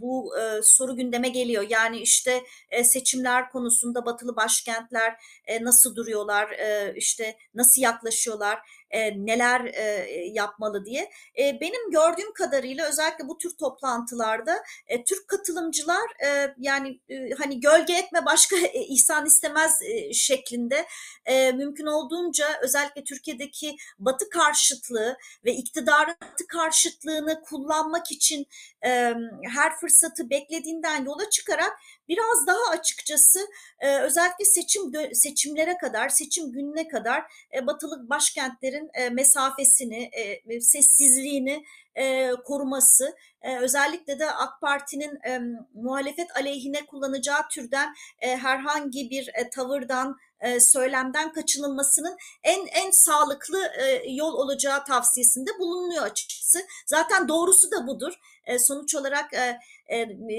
bu 0.00 0.38
e, 0.38 0.62
soru 0.62 0.96
gündeme 0.96 1.28
geliyor. 1.28 1.66
Yani 1.68 1.98
işte 1.98 2.42
e, 2.70 2.84
seçimler 2.84 3.50
konusunda 3.50 4.06
batılı 4.06 4.36
başkentler 4.36 5.16
e, 5.46 5.64
nasıl 5.64 5.96
duruyorlar, 5.96 6.50
e, 6.50 6.94
işte 6.96 7.36
nasıl 7.54 7.82
yaklaşıyorlar, 7.82 8.58
e, 8.94 9.26
neler 9.26 9.64
e, 9.64 10.08
yapmalı 10.32 10.84
diye. 10.84 11.10
E, 11.38 11.60
benim 11.60 11.90
gördüğüm 11.90 12.32
kadarıyla 12.32 12.88
özellikle 12.88 13.28
bu 13.28 13.38
tür 13.38 13.50
toplantılarda 13.56 14.62
e, 14.86 15.04
Türk 15.04 15.28
katılımcılar 15.28 16.24
e, 16.26 16.54
yani 16.58 17.00
e, 17.08 17.30
hani 17.30 17.60
gölge 17.60 17.92
etme 17.94 18.24
başka 18.26 18.56
e, 18.56 18.80
ihsan 18.80 19.26
istemez 19.26 19.82
e, 19.82 20.12
şeklinde 20.12 20.86
e, 21.26 21.52
mümkün 21.52 21.86
olduğunca 21.86 22.46
özellikle 22.62 23.04
Türkiye'deki 23.04 23.76
batı 23.98 24.30
karşıtlığı 24.30 25.16
ve 25.44 25.52
iktidarın 25.52 26.16
batı 26.22 26.46
karşıtlığını 26.46 27.42
kullanmak 27.42 28.12
için 28.12 28.46
e, 28.84 29.14
her 29.54 29.76
fırsatı 29.80 30.30
beklediğinden 30.30 31.04
yola 31.04 31.30
çıkarak 31.30 31.72
biraz 32.08 32.46
daha 32.46 32.70
açıkçası 32.70 33.40
e, 33.80 33.98
özellikle 33.98 34.44
seçim 34.44 34.92
seçimlere 35.12 35.76
kadar, 35.76 36.08
seçim 36.08 36.52
gününe 36.52 36.88
kadar 36.88 37.24
e, 37.54 37.66
batılı 37.66 38.08
başkentlerin 38.10 38.90
e, 38.94 39.10
mesafesini, 39.10 40.10
e, 40.12 40.60
sessizliğini 40.60 41.64
e, 41.94 42.30
koruması, 42.44 43.16
e, 43.42 43.58
özellikle 43.58 44.18
de 44.18 44.30
AK 44.30 44.60
Parti'nin 44.60 45.18
e, 45.26 45.40
muhalefet 45.74 46.36
aleyhine 46.36 46.86
kullanacağı 46.86 47.48
türden 47.48 47.94
e, 48.20 48.36
herhangi 48.36 49.10
bir 49.10 49.28
e, 49.34 49.50
tavırdan, 49.50 50.16
e, 50.44 50.60
söylemden 50.60 51.32
kaçınılmasının 51.32 52.16
en 52.42 52.66
en 52.66 52.90
sağlıklı 52.90 53.64
e, 53.66 54.10
yol 54.10 54.32
olacağı 54.32 54.84
tavsiyesinde 54.84 55.50
bulunuyor 55.58 56.02
açıkçası. 56.02 56.66
Zaten 56.86 57.28
doğrusu 57.28 57.70
da 57.70 57.86
budur. 57.86 58.12
E, 58.46 58.58
sonuç 58.58 58.94
olarak 58.94 59.34
e, 59.34 59.58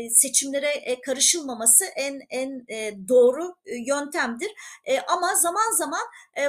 seçimlere 0.10 1.02
karışılmaması 1.06 1.86
en 1.86 2.22
en 2.30 2.68
doğru 3.08 3.56
yöntemdir. 3.86 4.52
Ama 5.08 5.36
zaman 5.36 5.72
zaman 5.78 6.02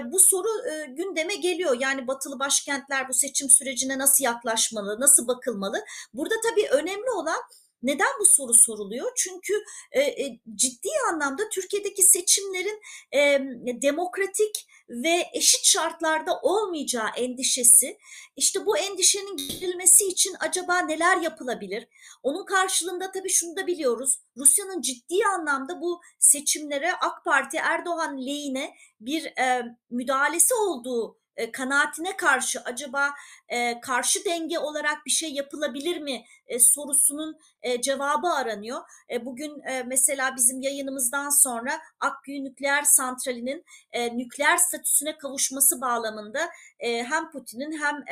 bu 0.05 0.19
soru 0.19 0.49
gündeme 0.89 1.35
geliyor. 1.35 1.77
Yani 1.81 2.07
batılı 2.07 2.39
başkentler 2.39 3.09
bu 3.09 3.15
seçim 3.15 3.51
sürecine 3.51 3.99
nasıl 3.99 4.25
yaklaşmalı, 4.25 5.01
nasıl 5.01 5.29
bakılmalı? 5.29 5.85
Burada 6.15 6.35
tabii 6.51 6.69
önemli 6.69 7.11
olan 7.11 7.41
neden 7.83 8.12
bu 8.21 8.25
soru 8.25 8.54
soruluyor? 8.54 9.12
Çünkü 9.16 9.54
e, 9.92 10.00
e, 10.00 10.40
ciddi 10.54 10.88
anlamda 11.12 11.49
Türkiye'deki 11.49 12.02
seçimlerin 12.02 12.80
e, 13.12 13.40
demokratik 13.83 14.66
ve 14.88 15.26
eşit 15.33 15.64
şartlarda 15.64 16.40
olmayacağı 16.42 17.09
endişesi. 17.16 17.99
İşte 18.37 18.66
bu 18.66 18.78
endişenin 18.78 19.37
giderilmesi 19.37 20.06
için 20.06 20.37
acaba 20.40 20.78
neler 20.78 21.16
yapılabilir? 21.16 21.88
Onun 22.23 22.45
karşılığında 22.45 23.12
tabii 23.12 23.30
şunu 23.30 23.56
da 23.56 23.66
biliyoruz. 23.66 24.18
Rusya'nın 24.37 24.80
ciddi 24.80 25.26
anlamda 25.37 25.80
bu 25.80 26.00
seçimlere 26.18 26.92
AK 26.92 27.25
Parti 27.25 27.56
Erdoğan 27.56 28.26
lehine 28.26 28.75
bir 29.00 29.25
e, 29.25 29.62
müdahalesi 29.90 30.54
olduğu 30.54 31.18
e, 31.37 31.52
kanaatine 31.52 32.16
karşı 32.16 32.61
acaba 32.61 33.14
e, 33.49 33.80
karşı 33.80 34.25
denge 34.25 34.59
olarak 34.59 35.06
bir 35.06 35.11
şey 35.11 35.33
yapılabilir 35.33 35.99
mi 35.99 36.25
e, 36.47 36.59
sorusunun 36.59 37.38
e, 37.66 37.80
cevabı 37.80 38.28
aranıyor. 38.28 38.80
E, 39.11 39.26
bugün 39.26 39.62
e, 39.62 39.82
mesela 39.82 40.37
bizim 40.37 40.61
yayınımızdan 40.61 41.30
sonra 41.30 41.80
Akkuyu 42.00 42.44
Nükleer 42.44 42.82
Santrali'nin 42.82 43.64
e, 43.92 44.18
nükleer 44.18 44.56
statüsüne 44.56 45.18
kavuşması 45.18 45.80
bağlamında 45.80 46.50
hem 46.78 47.30
Putin'in 47.30 47.73
hem 47.82 48.04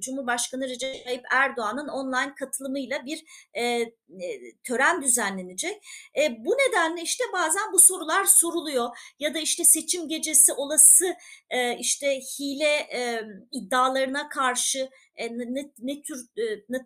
Cumhurbaşkanı 0.00 0.68
Recep 0.68 1.04
Tayyip 1.04 1.24
Erdoğan'ın 1.32 1.88
online 1.88 2.34
katılımıyla 2.34 3.06
bir 3.06 3.24
tören 4.64 5.02
düzenlenecek. 5.02 5.82
Bu 6.38 6.50
nedenle 6.50 7.02
işte 7.02 7.24
bazen 7.32 7.72
bu 7.72 7.78
sorular 7.78 8.24
soruluyor 8.24 8.98
ya 9.18 9.34
da 9.34 9.38
işte 9.38 9.64
seçim 9.64 10.08
gecesi 10.08 10.52
olası 10.52 11.14
işte 11.78 12.20
hile 12.20 12.88
iddialarına 13.52 14.28
karşı 14.28 14.90
e, 15.16 15.38
ne, 15.38 15.70
ne 15.78 16.02
tür 16.02 16.26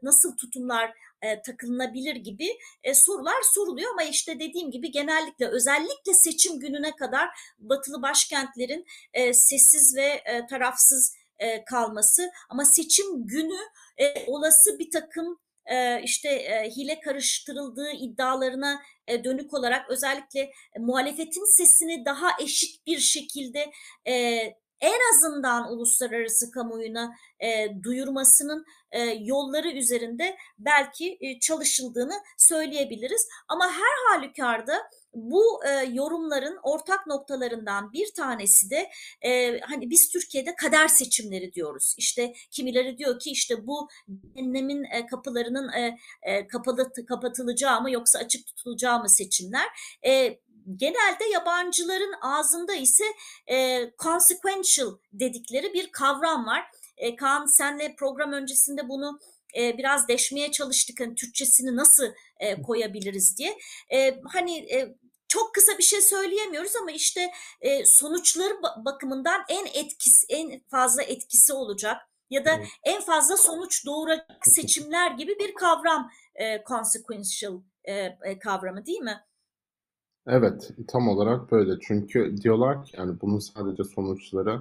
nasıl 0.03 0.37
tutumlar 0.37 0.93
e, 1.27 1.43
takılınabilir 1.43 2.17
gibi 2.17 2.59
e, 2.83 2.95
sorular 2.95 3.43
soruluyor. 3.55 3.91
Ama 3.91 4.03
işte 4.03 4.39
dediğim 4.39 4.71
gibi 4.71 4.91
genellikle 4.91 5.49
özellikle 5.49 6.15
seçim 6.15 6.61
gününe 6.61 6.97
kadar 6.97 7.29
batılı 7.59 8.03
başkentlerin 8.03 8.87
e, 9.13 9.33
sessiz 9.33 9.97
ve 9.97 10.07
e, 10.07 10.47
tarafsız 10.47 11.17
e, 11.39 11.65
kalması. 11.65 12.31
Ama 12.49 12.65
seçim 12.65 13.27
günü 13.27 13.61
e, 13.99 14.25
olası 14.27 14.79
bir 14.79 14.91
takım 14.91 15.39
e, 15.67 16.03
işte 16.03 16.29
e, 16.29 16.71
hile 16.71 17.01
karıştırıldığı 17.01 17.91
iddialarına 17.91 18.83
e, 19.09 19.25
dönük 19.25 19.55
olarak 19.55 19.91
özellikle 19.91 20.41
e, 20.41 20.79
muhalefetin 20.79 21.57
sesini 21.57 22.05
daha 22.05 22.31
eşit 22.41 22.87
bir 22.87 22.99
şekilde 22.99 23.73
e, 24.09 24.45
en 24.81 25.01
azından 25.15 25.73
uluslararası 25.73 26.51
kamuoyuna 26.51 27.15
e, 27.41 27.83
duyurmasının 27.83 28.65
e, 28.91 29.01
yolları 29.03 29.71
üzerinde 29.71 30.37
belki 30.59 31.19
e, 31.21 31.41
çalışıldığını 31.41 32.15
söyleyebiliriz. 32.39 33.29
Ama 33.49 33.67
her 33.73 34.15
halükarda 34.15 34.91
bu 35.15 35.65
e, 35.65 35.71
yorumların 35.93 36.59
ortak 36.63 37.07
noktalarından 37.07 37.93
bir 37.93 38.15
tanesi 38.17 38.71
de 38.71 38.91
e, 39.23 39.61
hani 39.61 39.91
biz 39.91 40.09
Türkiye'de 40.09 40.55
kader 40.55 40.89
seçimleri 40.89 41.53
diyoruz. 41.53 41.95
İşte 41.99 42.33
kimileri 42.51 42.99
diyor 42.99 43.19
ki 43.19 43.31
işte 43.31 43.67
bu 43.67 43.89
cehennemin 44.35 44.85
e, 44.85 45.07
kapılarının 45.07 45.73
e, 45.73 45.99
e, 46.23 46.47
kapalı 46.47 46.93
kapatılacağı 47.09 47.81
mı 47.81 47.91
yoksa 47.91 48.19
açık 48.19 48.47
tutulacağı 48.47 49.01
mı 49.01 49.09
seçimler? 49.09 49.67
E, 50.07 50.39
genelde 50.77 51.25
yabancıların 51.33 52.15
ağzında 52.21 52.75
ise 52.75 53.05
e, 53.47 53.91
consequential 53.99 54.97
dedikleri 55.13 55.75
bir 55.75 55.93
kavram 55.93 56.47
var. 56.47 56.71
E, 56.97 57.17
Kaan 57.17 57.47
senle 57.47 57.95
program 57.97 58.33
öncesinde 58.33 58.89
bunu 58.89 59.21
e, 59.57 59.79
biraz 59.79 60.09
deşmeye 60.09 60.53
çalıştık. 60.53 61.01
Hani 61.01 61.15
Türkçesini 61.15 61.77
nasıl 61.77 62.07
e, 62.41 62.63
koyabiliriz 62.63 63.39
diye. 63.39 63.59
E, 63.93 64.21
hani 64.33 64.59
e, 64.59 64.97
çok 65.29 65.55
kısa 65.55 65.79
bir 65.79 65.83
şey 65.83 66.01
söyleyemiyoruz 66.01 66.77
ama 66.77 66.91
işte 66.91 67.31
e, 67.61 67.85
sonuçları 67.87 68.63
bakımından 68.85 69.45
en 69.49 69.67
etkisi 69.67 70.27
en 70.29 70.61
fazla 70.71 71.03
etkisi 71.03 71.53
olacak 71.53 71.97
ya 72.31 72.45
da 72.45 72.55
evet. 72.55 72.69
en 72.85 73.01
fazla 73.03 73.37
sonuç 73.37 73.87
doğuracak 73.87 74.47
seçimler 74.47 75.11
gibi 75.11 75.39
bir 75.39 75.55
kavram 75.55 76.11
e, 76.35 76.65
consequential 76.65 77.61
e, 77.85 77.95
e, 78.25 78.39
kavramı 78.39 78.87
değil 78.87 79.01
mi? 79.01 79.25
Evet, 80.27 80.71
tam 80.89 81.09
olarak 81.09 81.53
böyle. 81.53 81.73
Çünkü 81.81 82.35
diyorlar 82.43 82.85
ki 82.85 82.97
yani 82.99 83.21
bunun 83.21 83.39
sadece 83.39 83.85
sonuçları 83.85 84.61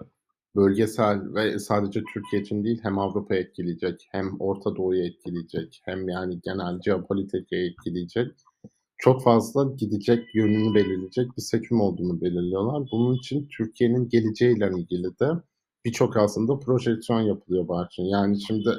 bölgesel 0.55 1.33
ve 1.35 1.59
sadece 1.59 2.03
Türkiye 2.13 2.41
için 2.41 2.63
değil 2.63 2.79
hem 2.83 2.99
Avrupa'yı 2.99 3.41
etkileyecek, 3.41 4.07
hem 4.11 4.41
Orta 4.41 4.75
Doğu'yu 4.75 5.03
etkileyecek, 5.05 5.81
hem 5.85 6.09
yani 6.09 6.39
genel 6.43 6.81
jeopolitikayı 6.81 7.71
etkileyecek. 7.71 8.31
Çok 8.97 9.23
fazla 9.23 9.63
gidecek 9.77 10.35
yönünü 10.35 10.75
belirleyecek 10.75 11.37
bir 11.37 11.41
seçim 11.41 11.81
olduğunu 11.81 12.21
belirliyorlar. 12.21 12.89
Bunun 12.91 13.15
için 13.15 13.47
Türkiye'nin 13.57 14.09
geleceğiyle 14.09 14.71
ilgili 14.77 15.19
de 15.19 15.29
birçok 15.85 16.17
aslında 16.17 16.59
projeksiyon 16.59 17.21
yapılıyor 17.21 17.67
Barçın. 17.67 18.03
Yani 18.03 18.41
şimdi 18.41 18.69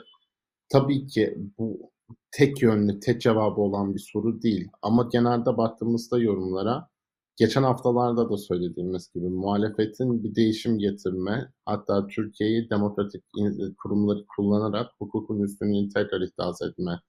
tabii 0.68 1.06
ki 1.06 1.38
bu 1.58 1.90
tek 2.32 2.62
yönlü, 2.62 3.00
tek 3.00 3.20
cevabı 3.20 3.60
olan 3.60 3.94
bir 3.94 4.10
soru 4.12 4.42
değil. 4.42 4.68
Ama 4.82 5.08
genelde 5.12 5.56
baktığımızda 5.56 6.18
yorumlara, 6.18 6.88
geçen 7.36 7.62
haftalarda 7.62 8.30
da 8.30 8.36
söylediğimiz 8.36 9.12
gibi 9.14 9.28
muhalefetin 9.28 10.24
bir 10.24 10.34
değişim 10.34 10.78
getirme, 10.78 11.52
hatta 11.66 12.06
Türkiye'yi 12.06 12.70
demokratik 12.70 13.24
kurumları 13.82 14.24
kullanarak 14.36 14.90
hukukun 14.98 15.40
üstünlüğünü 15.40 15.88
tekrar 15.88 16.20
ihdas 16.20 16.62
etme 16.62 17.00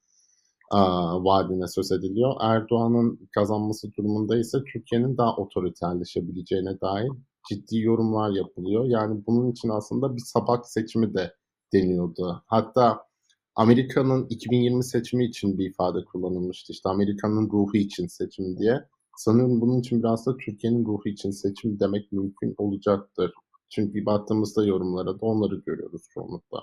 aa, 0.72 1.24
vaadine 1.24 1.68
söz 1.68 1.92
ediliyor. 1.92 2.36
Erdoğan'ın 2.42 3.30
kazanması 3.36 3.94
durumunda 3.98 4.38
ise 4.38 4.58
Türkiye'nin 4.74 5.18
daha 5.18 5.36
otoriterleşebileceğine 5.36 6.82
dair 6.82 7.10
ciddi 7.50 7.78
yorumlar 7.80 8.32
yapılıyor. 8.32 8.86
Yani 8.86 9.24
bunun 9.28 9.52
için 9.52 9.70
aslında 9.70 10.16
bir 10.16 10.22
sabak 10.26 10.70
seçimi 10.70 11.14
de 11.14 11.34
deniyordu. 11.74 12.44
Hatta 12.48 13.07
Amerika'nın 13.58 14.28
2020 14.30 14.84
seçimi 14.84 15.26
için 15.26 15.58
bir 15.58 15.70
ifade 15.70 16.06
kullanılmıştı. 16.06 16.74
İşte 16.74 16.90
Amerika'nın 16.90 17.50
ruhu 17.50 17.78
için 17.78 18.08
seçim 18.08 18.58
diye. 18.58 18.80
Sanıyorum 19.18 19.62
bunun 19.62 19.80
için 19.80 20.04
biraz 20.04 20.26
da 20.26 20.38
Türkiye'nin 20.38 20.86
ruhu 20.86 21.10
için 21.10 21.32
seçim 21.32 21.80
demek 21.80 22.12
mümkün 22.12 22.56
olacaktır. 22.58 23.34
Çünkü 23.70 24.06
baktığımızda 24.06 24.66
yorumlara 24.66 25.14
da 25.14 25.26
onları 25.26 25.56
görüyoruz 25.56 26.02
çoğunlukla. 26.14 26.60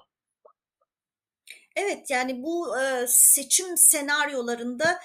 Evet 1.77 2.11
yani 2.11 2.43
bu 2.43 2.79
e, 2.79 3.05
seçim 3.09 3.77
senaryolarında 3.77 4.99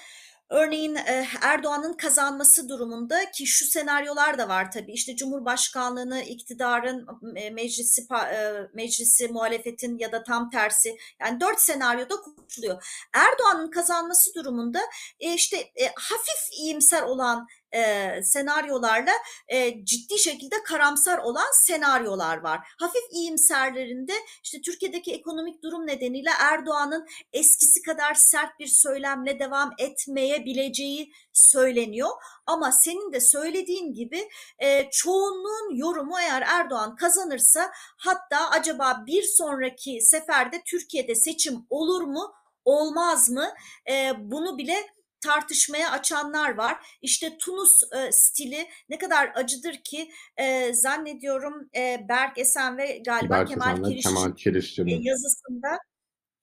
Örneğin 0.50 0.94
e, 0.94 1.26
Erdoğan'ın 1.42 1.92
kazanması 1.92 2.68
durumunda 2.68 3.30
ki 3.30 3.46
şu 3.46 3.66
senaryolar 3.66 4.38
da 4.38 4.48
var 4.48 4.72
tabii 4.72 4.92
işte 4.92 5.16
Cumhurbaşkanlığını 5.16 6.22
iktidarın 6.22 7.06
e, 7.36 7.50
meclisi 7.50 8.06
e, 8.32 8.52
meclisi 8.74 9.28
muhalefetin 9.28 9.98
ya 9.98 10.12
da 10.12 10.22
tam 10.22 10.50
tersi 10.50 10.96
yani 11.20 11.40
dört 11.40 11.60
senaryoda 11.60 12.16
konuşuluyor. 12.16 13.06
Erdoğan'ın 13.12 13.70
kazanması 13.70 14.34
durumunda 14.34 14.80
işte 15.18 15.56
hafif 15.96 16.58
iyimser 16.58 17.02
olan 17.02 17.48
e, 17.72 18.10
senaryolarla 18.22 19.12
e, 19.48 19.84
ciddi 19.84 20.18
şekilde 20.18 20.62
karamsar 20.62 21.18
olan 21.18 21.52
senaryolar 21.52 22.36
var. 22.36 22.60
Hafif 22.78 23.02
iyimserlerinde 23.12 24.12
işte 24.44 24.60
Türkiye'deki 24.60 25.12
ekonomik 25.12 25.62
durum 25.62 25.86
nedeniyle 25.86 26.30
Erdoğan'ın 26.40 27.06
eskisi 27.32 27.82
kadar 27.82 28.14
sert 28.14 28.58
bir 28.58 28.66
söylemle 28.66 29.38
devam 29.38 29.70
etmeyebileceği 29.78 31.12
söyleniyor. 31.32 32.10
Ama 32.46 32.72
senin 32.72 33.12
de 33.12 33.20
söylediğin 33.20 33.94
gibi 33.94 34.28
e, 34.58 34.90
çoğunluğun 34.90 35.74
yorumu 35.74 36.20
eğer 36.20 36.42
Erdoğan 36.42 36.96
kazanırsa 36.96 37.72
hatta 37.96 38.50
acaba 38.50 39.04
bir 39.06 39.22
sonraki 39.22 40.00
seferde 40.00 40.62
Türkiye'de 40.66 41.14
seçim 41.14 41.66
olur 41.70 42.02
mu 42.02 42.32
olmaz 42.64 43.30
mı 43.30 43.54
e, 43.90 44.12
bunu 44.18 44.58
bile 44.58 44.86
tartışmaya 45.20 45.90
açanlar 45.90 46.54
var. 46.54 46.98
İşte 47.02 47.38
Tunus 47.38 47.82
e, 47.82 48.12
stili 48.12 48.68
ne 48.88 48.98
kadar 48.98 49.32
acıdır 49.34 49.74
ki 49.84 50.10
e, 50.36 50.74
zannediyorum 50.74 51.70
e, 51.76 52.06
Berk 52.08 52.38
Esen 52.38 52.78
ve 52.78 53.02
galiba 53.06 53.34
Berk 53.34 53.48
Kemal 53.48 53.70
Esen'le 53.70 53.84
Kirişçi 53.84 54.08
Kemal 54.08 54.34
Kirişçi'nin. 54.34 55.02
yazısında 55.02 55.78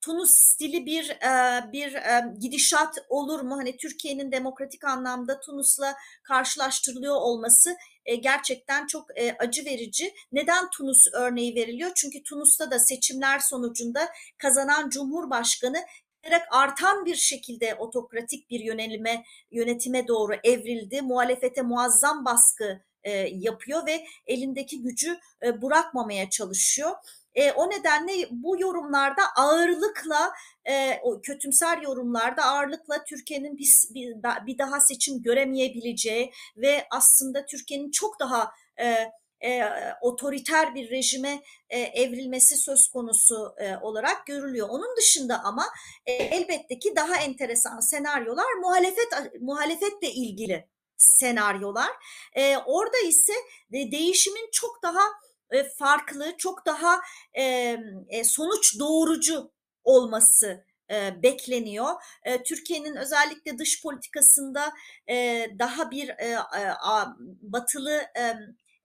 Tunus 0.00 0.30
stili 0.30 0.86
bir 0.86 1.10
e, 1.10 1.72
bir 1.72 1.94
e, 1.94 2.34
gidişat 2.40 2.98
olur 3.08 3.40
mu? 3.40 3.56
Hani 3.56 3.76
Türkiye'nin 3.76 4.32
demokratik 4.32 4.84
anlamda 4.84 5.40
Tunus'la 5.40 5.94
karşılaştırılıyor 6.22 7.14
olması 7.14 7.76
e, 8.04 8.16
gerçekten 8.16 8.86
çok 8.86 9.18
e, 9.20 9.36
acı 9.38 9.64
verici. 9.64 10.14
Neden 10.32 10.70
Tunus 10.70 11.04
örneği 11.14 11.54
veriliyor? 11.54 11.90
Çünkü 11.96 12.22
Tunus'ta 12.22 12.70
da 12.70 12.78
seçimler 12.78 13.38
sonucunda 13.38 14.08
kazanan 14.38 14.88
Cumhurbaşkanı 14.90 15.78
giderek 16.22 16.42
artan 16.50 17.04
bir 17.04 17.14
şekilde 17.14 17.74
otokratik 17.74 18.50
bir 18.50 18.60
yönelime, 18.60 19.24
yönetime 19.50 20.08
doğru 20.08 20.34
evrildi. 20.44 21.02
Muhalefete 21.02 21.62
muazzam 21.62 22.24
baskı 22.24 22.82
e, 23.04 23.10
yapıyor 23.32 23.86
ve 23.86 24.04
elindeki 24.26 24.82
gücü 24.82 25.18
e, 25.42 25.62
bırakmamaya 25.62 26.30
çalışıyor. 26.30 26.90
E, 27.34 27.52
o 27.52 27.70
nedenle 27.70 28.12
bu 28.30 28.60
yorumlarda 28.60 29.22
ağırlıkla 29.36 30.32
e, 30.64 31.00
o 31.02 31.20
kötümser 31.20 31.82
yorumlarda 31.82 32.42
ağırlıkla 32.42 33.04
Türkiye'nin 33.04 33.58
bir, 33.58 33.68
bir, 33.94 34.14
bir 34.46 34.58
daha 34.58 34.80
seçim 34.80 35.22
göremeyebileceği 35.22 36.32
ve 36.56 36.86
aslında 36.90 37.46
Türkiye'nin 37.46 37.90
çok 37.90 38.20
daha 38.20 38.50
e, 38.80 39.12
e, 39.44 39.62
otoriter 40.00 40.74
bir 40.74 40.90
rejime 40.90 41.42
e, 41.70 41.80
evrilmesi 41.80 42.56
söz 42.56 42.88
konusu 42.88 43.54
e, 43.58 43.76
olarak 43.76 44.26
görülüyor. 44.26 44.68
Onun 44.68 44.96
dışında 44.96 45.40
ama 45.44 45.64
e, 46.06 46.12
elbette 46.12 46.78
ki 46.78 46.96
daha 46.96 47.16
enteresan 47.16 47.80
senaryolar 47.80 48.52
muhalefet 48.60 49.08
muhalefetle 49.40 50.10
ilgili 50.10 50.68
senaryolar. 50.96 51.90
E, 52.34 52.56
orada 52.56 52.98
ise 53.06 53.32
de, 53.72 53.92
değişimin 53.92 54.48
çok 54.52 54.82
daha 54.82 55.02
e, 55.50 55.64
farklı, 55.64 56.34
çok 56.38 56.66
daha 56.66 57.00
e, 57.34 57.76
e, 58.08 58.24
sonuç 58.24 58.78
doğurucu 58.78 59.50
olması 59.84 60.64
e, 60.90 61.22
bekleniyor. 61.22 61.94
E, 62.24 62.42
Türkiye'nin 62.42 62.96
özellikle 62.96 63.58
dış 63.58 63.82
politikasında 63.82 64.72
e, 65.08 65.46
daha 65.58 65.90
bir 65.90 66.08
e, 66.08 66.38
a, 66.82 67.16
batılı 67.42 67.92
e, 68.18 68.34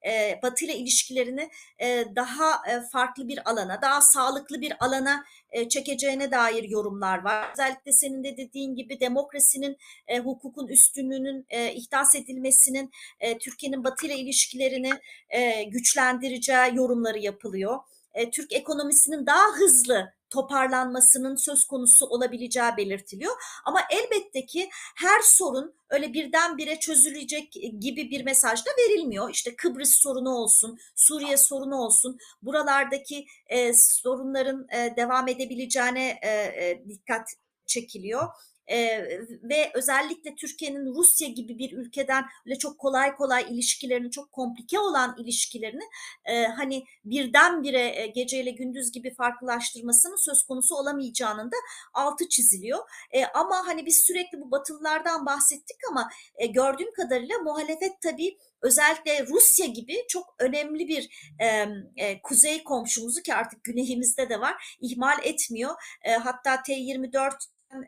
e, 0.06 0.40
Batı 0.44 0.66
ile 0.66 0.76
ilişkilerini 0.76 1.50
e, 1.80 2.06
daha 2.16 2.62
e, 2.70 2.82
farklı 2.92 3.28
bir 3.28 3.50
alana, 3.50 3.82
daha 3.82 4.02
sağlıklı 4.02 4.62
bir 4.62 4.86
alana 4.86 5.24
e, 5.52 5.70
çekeceğine 5.70 6.32
dair 6.32 6.64
yorumlar 6.64 7.24
var. 7.24 7.50
Özellikle 7.54 7.92
senin 7.92 8.24
de 8.24 8.38
dediğin 8.38 8.76
gibi 8.76 9.00
demokrasinin, 9.00 9.78
e, 10.08 10.20
hukukun 10.20 10.68
üstünlüğünün 10.68 11.46
e, 11.50 11.74
ihdas 11.74 12.16
edilmesinin 12.16 12.92
e, 13.20 13.38
Türkiye'nin 13.38 13.84
Batı 13.84 14.06
ile 14.06 14.18
ilişkilerini 14.18 14.92
e, 15.30 15.64
güçlendireceği 15.64 16.76
yorumları 16.76 17.20
yapılıyor. 17.20 17.80
E, 18.14 18.30
Türk 18.30 18.54
ekonomisinin 18.54 19.26
daha 19.26 19.52
hızlı 19.56 20.14
toparlanmasının 20.34 21.36
söz 21.36 21.66
konusu 21.66 22.06
olabileceği 22.06 22.72
belirtiliyor. 22.78 23.34
Ama 23.66 23.80
elbette 23.92 24.46
ki 24.46 24.70
her 24.96 25.22
sorun 25.22 25.76
öyle 25.90 26.14
birdenbire 26.14 26.80
çözülecek 26.80 27.54
gibi 27.80 28.12
bir 28.12 28.26
mesaj 28.26 28.66
da 28.66 28.70
verilmiyor. 28.80 29.30
İşte 29.30 29.56
Kıbrıs 29.56 29.96
sorunu 30.02 30.30
olsun, 30.30 30.78
Suriye 30.96 31.38
sorunu 31.38 31.76
olsun, 31.76 32.18
buralardaki 32.42 33.26
e, 33.48 33.74
sorunların 33.74 34.68
e, 34.74 34.94
devam 34.98 35.28
edebileceğine 35.28 36.20
e, 36.22 36.30
e, 36.30 36.84
dikkat 36.90 37.30
çekiliyor 37.66 38.28
e, 38.68 39.00
ve 39.44 39.72
özellikle 39.74 40.36
Türkiye'nin 40.36 40.86
Rusya 40.96 41.28
gibi 41.28 41.58
bir 41.58 41.72
ülkeden 41.72 42.26
öyle 42.46 42.58
çok 42.58 42.80
kolay 42.80 43.16
kolay 43.16 43.46
ilişkilerini 43.50 44.12
çok 44.12 44.32
komplike 44.32 44.80
olan 44.80 45.16
ilişkilerini 45.18 45.84
e, 46.26 46.46
hani 46.46 46.84
birdenbire 47.06 48.02
e, 48.02 48.08
geceyle 48.08 48.52
gündüz 48.52 48.92
gibi 48.92 49.14
farklılaştırmasının 49.16 50.26
söz 50.26 50.44
konusu 50.44 50.76
olamayacağının 50.76 51.52
da 51.52 51.56
altı 51.94 52.30
çiziliyor. 52.30 52.80
E, 53.12 53.26
ama 53.26 53.68
hani 53.68 53.86
biz 53.86 53.98
sürekli 53.98 54.42
bu 54.42 54.52
batılılardan 54.52 55.26
bahsettik 55.26 55.78
ama 55.92 56.10
e, 56.36 56.46
gördüğüm 56.46 56.94
kadarıyla 56.94 57.38
muhalefet 57.38 58.02
tabii 58.02 58.38
özellikle 58.62 59.28
Rusya 59.28 59.66
gibi 59.66 59.96
çok 60.08 60.36
önemli 60.40 60.88
bir 60.88 61.34
e, 61.40 61.68
e, 61.96 62.22
kuzey 62.22 62.64
komşumuzu 62.64 63.22
ki 63.22 63.34
artık 63.34 63.64
güneyimizde 63.64 64.30
de 64.30 64.40
var 64.40 64.78
ihmal 64.82 65.18
etmiyor. 65.24 65.72
E, 66.02 66.12
hatta 66.12 66.56
T24 66.56 67.34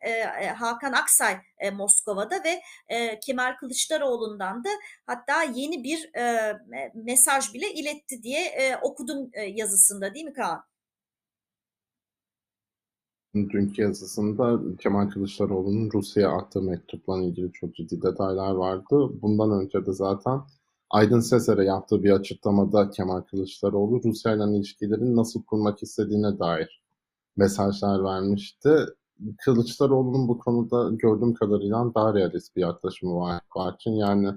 e, 0.01 0.09
e, 0.09 0.47
Hakan 0.47 0.93
Aksay 0.93 1.37
e, 1.57 1.71
Moskova'da 1.71 2.43
ve 2.43 2.61
e, 2.87 3.19
Kemal 3.19 3.55
Kılıçdaroğlu'ndan 3.59 4.63
da 4.63 4.69
hatta 5.05 5.43
yeni 5.43 5.83
bir 5.83 6.15
e, 6.17 6.53
mesaj 6.93 7.53
bile 7.53 7.73
iletti 7.73 8.23
diye 8.23 8.45
e, 8.45 8.77
okudum 8.77 9.29
e, 9.33 9.41
yazısında 9.41 10.13
değil 10.13 10.25
mi 10.25 10.33
Kaan? 10.33 10.63
Dünkü 13.35 13.81
yazısında 13.81 14.59
Kemal 14.79 15.09
Kılıçdaroğlu'nun 15.09 15.91
Rusya'ya 15.93 16.31
attığı 16.31 16.61
mektupla 16.61 17.21
ilgili 17.21 17.51
çok 17.51 17.75
ciddi 17.75 18.01
detaylar 18.01 18.51
vardı. 18.51 19.09
Bundan 19.21 19.61
önce 19.61 19.85
de 19.85 19.93
zaten 19.93 20.41
Aydın 20.89 21.19
Sezer'e 21.19 21.65
yaptığı 21.65 22.03
bir 22.03 22.11
açıklamada 22.11 22.89
Kemal 22.89 23.21
Kılıçdaroğlu 23.21 24.03
Rusya 24.03 24.35
ile 24.35 24.57
ilişkilerini 24.57 25.15
nasıl 25.15 25.43
kurmak 25.43 25.83
istediğine 25.83 26.39
dair 26.39 26.83
mesajlar 27.37 28.03
vermişti. 28.03 28.69
Kılıçdaroğlu'nun 29.45 30.27
bu 30.27 30.39
konuda 30.39 30.89
gördüğüm 30.95 31.33
kadarıyla 31.33 31.91
daha 31.95 32.13
realist 32.13 32.55
bir 32.55 32.61
yaklaşımı 32.61 33.15
var 33.15 33.41
Barçın. 33.55 33.91
Yani 33.91 34.27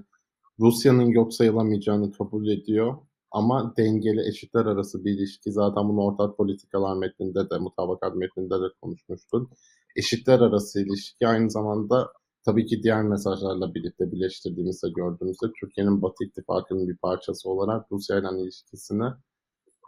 Rusya'nın 0.59 1.05
yok 1.05 1.33
sayılamayacağını 1.33 2.11
kabul 2.11 2.47
ediyor 2.47 2.97
ama 3.31 3.73
dengeli 3.77 4.29
eşitler 4.29 4.65
arası 4.65 5.05
bir 5.05 5.11
ilişki 5.11 5.51
zaten 5.51 5.89
bunu 5.89 6.01
ortak 6.01 6.37
politikalar 6.37 6.97
metninde 6.97 7.49
de 7.49 7.57
mutabakat 7.57 8.15
metninde 8.15 8.55
de 8.55 8.65
konuşmuştuk. 8.81 9.51
Eşitler 9.95 10.39
arası 10.39 10.81
ilişki 10.81 11.27
aynı 11.27 11.51
zamanda 11.51 12.07
tabii 12.45 12.65
ki 12.65 12.83
diğer 12.83 13.03
mesajlarla 13.03 13.73
birlikte 13.73 14.11
birleştirdiğimizde 14.11 14.87
gördüğümüzde 14.89 15.45
Türkiye'nin 15.59 16.01
Batı 16.01 16.23
ittifakının 16.23 16.87
bir 16.87 16.97
parçası 16.97 17.49
olarak 17.49 17.91
Rusya 17.91 18.19
ile 18.19 18.43
ilişkisini 18.43 19.09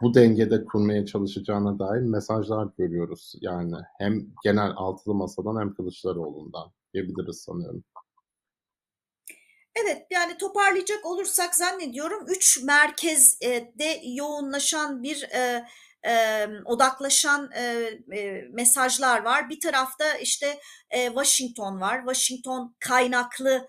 bu 0.02 0.14
dengede 0.14 0.64
kurmaya 0.64 1.06
çalışacağına 1.06 1.78
dair 1.78 2.00
mesajlar 2.00 2.68
görüyoruz. 2.78 3.34
Yani 3.40 3.76
hem 3.98 4.26
genel 4.44 4.70
altılı 4.76 5.14
masadan 5.14 5.60
hem 5.60 5.74
Kılıçdaroğlu'ndan 5.74 6.72
diyebiliriz 6.94 7.36
sanıyorum. 7.36 7.84
Evet 9.74 10.06
yani 10.10 10.38
toparlayacak 10.38 11.06
olursak 11.06 11.54
zannediyorum 11.54 12.24
üç 12.28 12.62
merkezde 12.62 14.00
yoğunlaşan 14.04 15.02
bir 15.02 15.22
e, 15.22 15.64
e, 16.06 16.46
odaklaşan 16.64 17.50
e, 17.52 17.90
mesajlar 18.52 19.24
var. 19.24 19.50
Bir 19.50 19.60
tarafta 19.60 20.14
işte 20.14 20.58
Washington 20.90 21.80
var. 21.80 21.98
Washington 21.98 22.76
kaynaklı 22.80 23.66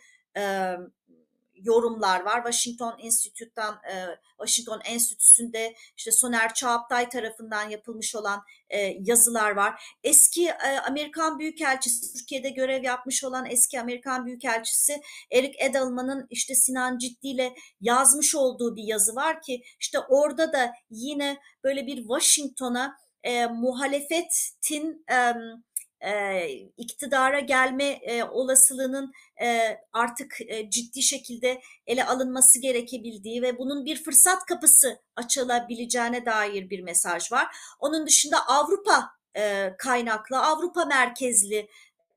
yorumlar 1.64 2.22
var. 2.22 2.36
Washington 2.36 2.96
Institute'dan 3.00 3.76
e, 3.92 3.94
Washington 4.38 4.82
Enstitüsü'nde 4.86 5.76
işte 5.98 6.12
Soner 6.12 6.54
Çağaptay 6.54 7.10
tarafından 7.10 7.70
yapılmış 7.70 8.16
olan 8.16 8.44
e, 8.70 8.80
yazılar 9.00 9.52
var. 9.52 9.84
Eski 10.04 10.48
e, 10.48 10.80
Amerikan 10.88 11.40
Büyükelçisi 11.40 12.14
Türkiye'de 12.14 12.50
görev 12.50 12.84
yapmış 12.84 13.24
olan 13.24 13.46
eski 13.46 13.82
Amerikan 13.82 14.26
Büyükelçisi 14.26 15.02
Eric 15.32 15.58
Edelman'ın 15.60 16.28
işte 16.30 16.56
Sinan 16.56 16.98
Ciddi 16.98 17.28
ile 17.28 17.56
yazmış 17.82 18.36
olduğu 18.36 18.76
bir 18.76 18.84
yazı 18.84 19.16
var 19.16 19.42
ki 19.42 19.64
işte 19.80 20.00
orada 20.00 20.54
da 20.54 20.74
yine 20.90 21.40
böyle 21.64 21.88
bir 21.88 21.98
Washington'a 21.98 22.98
e, 23.24 23.46
muhalefetin 23.46 25.06
e, 25.12 25.34
e, 26.04 26.48
iktidara 26.78 27.40
gelme 27.40 27.84
e, 27.84 28.24
olasılığının 28.24 29.12
e, 29.42 29.78
artık 29.94 30.38
e, 30.48 30.70
ciddi 30.70 31.02
şekilde 31.02 31.62
ele 31.88 32.06
alınması 32.06 32.62
gerekebildiği 32.62 33.42
ve 33.42 33.58
bunun 33.58 33.86
bir 33.86 34.04
fırsat 34.04 34.46
kapısı 34.46 35.00
açılabileceğine 35.16 36.26
dair 36.26 36.70
bir 36.70 36.80
mesaj 36.80 37.32
var. 37.32 37.48
Onun 37.80 38.08
dışında 38.08 38.48
Avrupa 38.48 39.10
e, 39.38 39.74
kaynaklı, 39.78 40.40
Avrupa 40.40 40.86
merkezli 40.86 41.68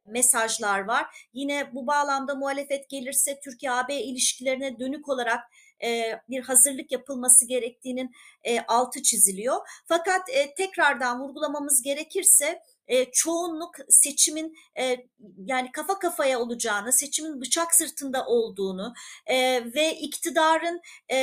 mesajlar 0.07 0.81
var. 0.81 1.29
Yine 1.33 1.75
bu 1.75 1.87
bağlamda 1.87 2.35
muhalefet 2.35 2.88
gelirse 2.88 3.40
Türkiye-AB 3.40 3.94
ilişkilerine 3.94 4.79
dönük 4.79 5.09
olarak 5.09 5.40
e, 5.85 6.20
bir 6.29 6.42
hazırlık 6.42 6.92
yapılması 6.92 7.46
gerektiğinin 7.49 8.11
e, 8.44 8.61
altı 8.61 9.03
çiziliyor. 9.03 9.57
Fakat 9.88 10.31
e, 10.31 10.55
tekrardan 10.55 11.20
vurgulamamız 11.20 11.83
gerekirse 11.83 12.62
e, 12.88 13.11
çoğunluk 13.11 13.75
seçimin 13.88 14.57
e, 14.79 15.07
yani 15.46 15.72
kafa 15.72 15.99
kafaya 15.99 16.40
olacağını, 16.40 16.92
seçimin 16.92 17.40
bıçak 17.40 17.75
sırtında 17.75 18.27
olduğunu 18.27 18.94
e, 19.27 19.64
ve 19.75 19.96
iktidarın 19.96 20.81
e, 21.09 21.16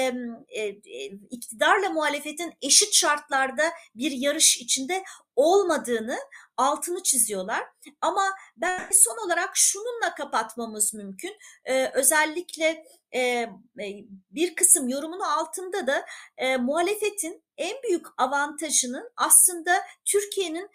e, 0.48 0.70
iktidarla 1.30 1.90
muhalefetin 1.90 2.54
eşit 2.62 2.94
şartlarda 2.94 3.64
bir 3.96 4.12
yarış 4.12 4.58
içinde 4.58 5.04
olmadığını 5.36 6.18
altını 6.58 7.04
çiziyorlar. 7.04 7.64
Ama 8.02 8.24
ben 8.58 8.90
son 8.92 9.26
olarak 9.26 9.52
şununla 9.54 10.16
kapatmamız 10.16 10.94
mümkün. 10.94 11.38
Ee, 11.66 11.92
özellikle 11.94 12.86
bir 14.32 14.56
kısım 14.56 14.90
yorumun 14.90 15.20
altında 15.20 15.88
da 15.88 16.06
muhalefetin 16.60 17.44
en 17.58 17.84
büyük 17.84 18.06
avantajının 18.18 19.12
aslında 19.18 19.72
Türkiye'nin 20.06 20.70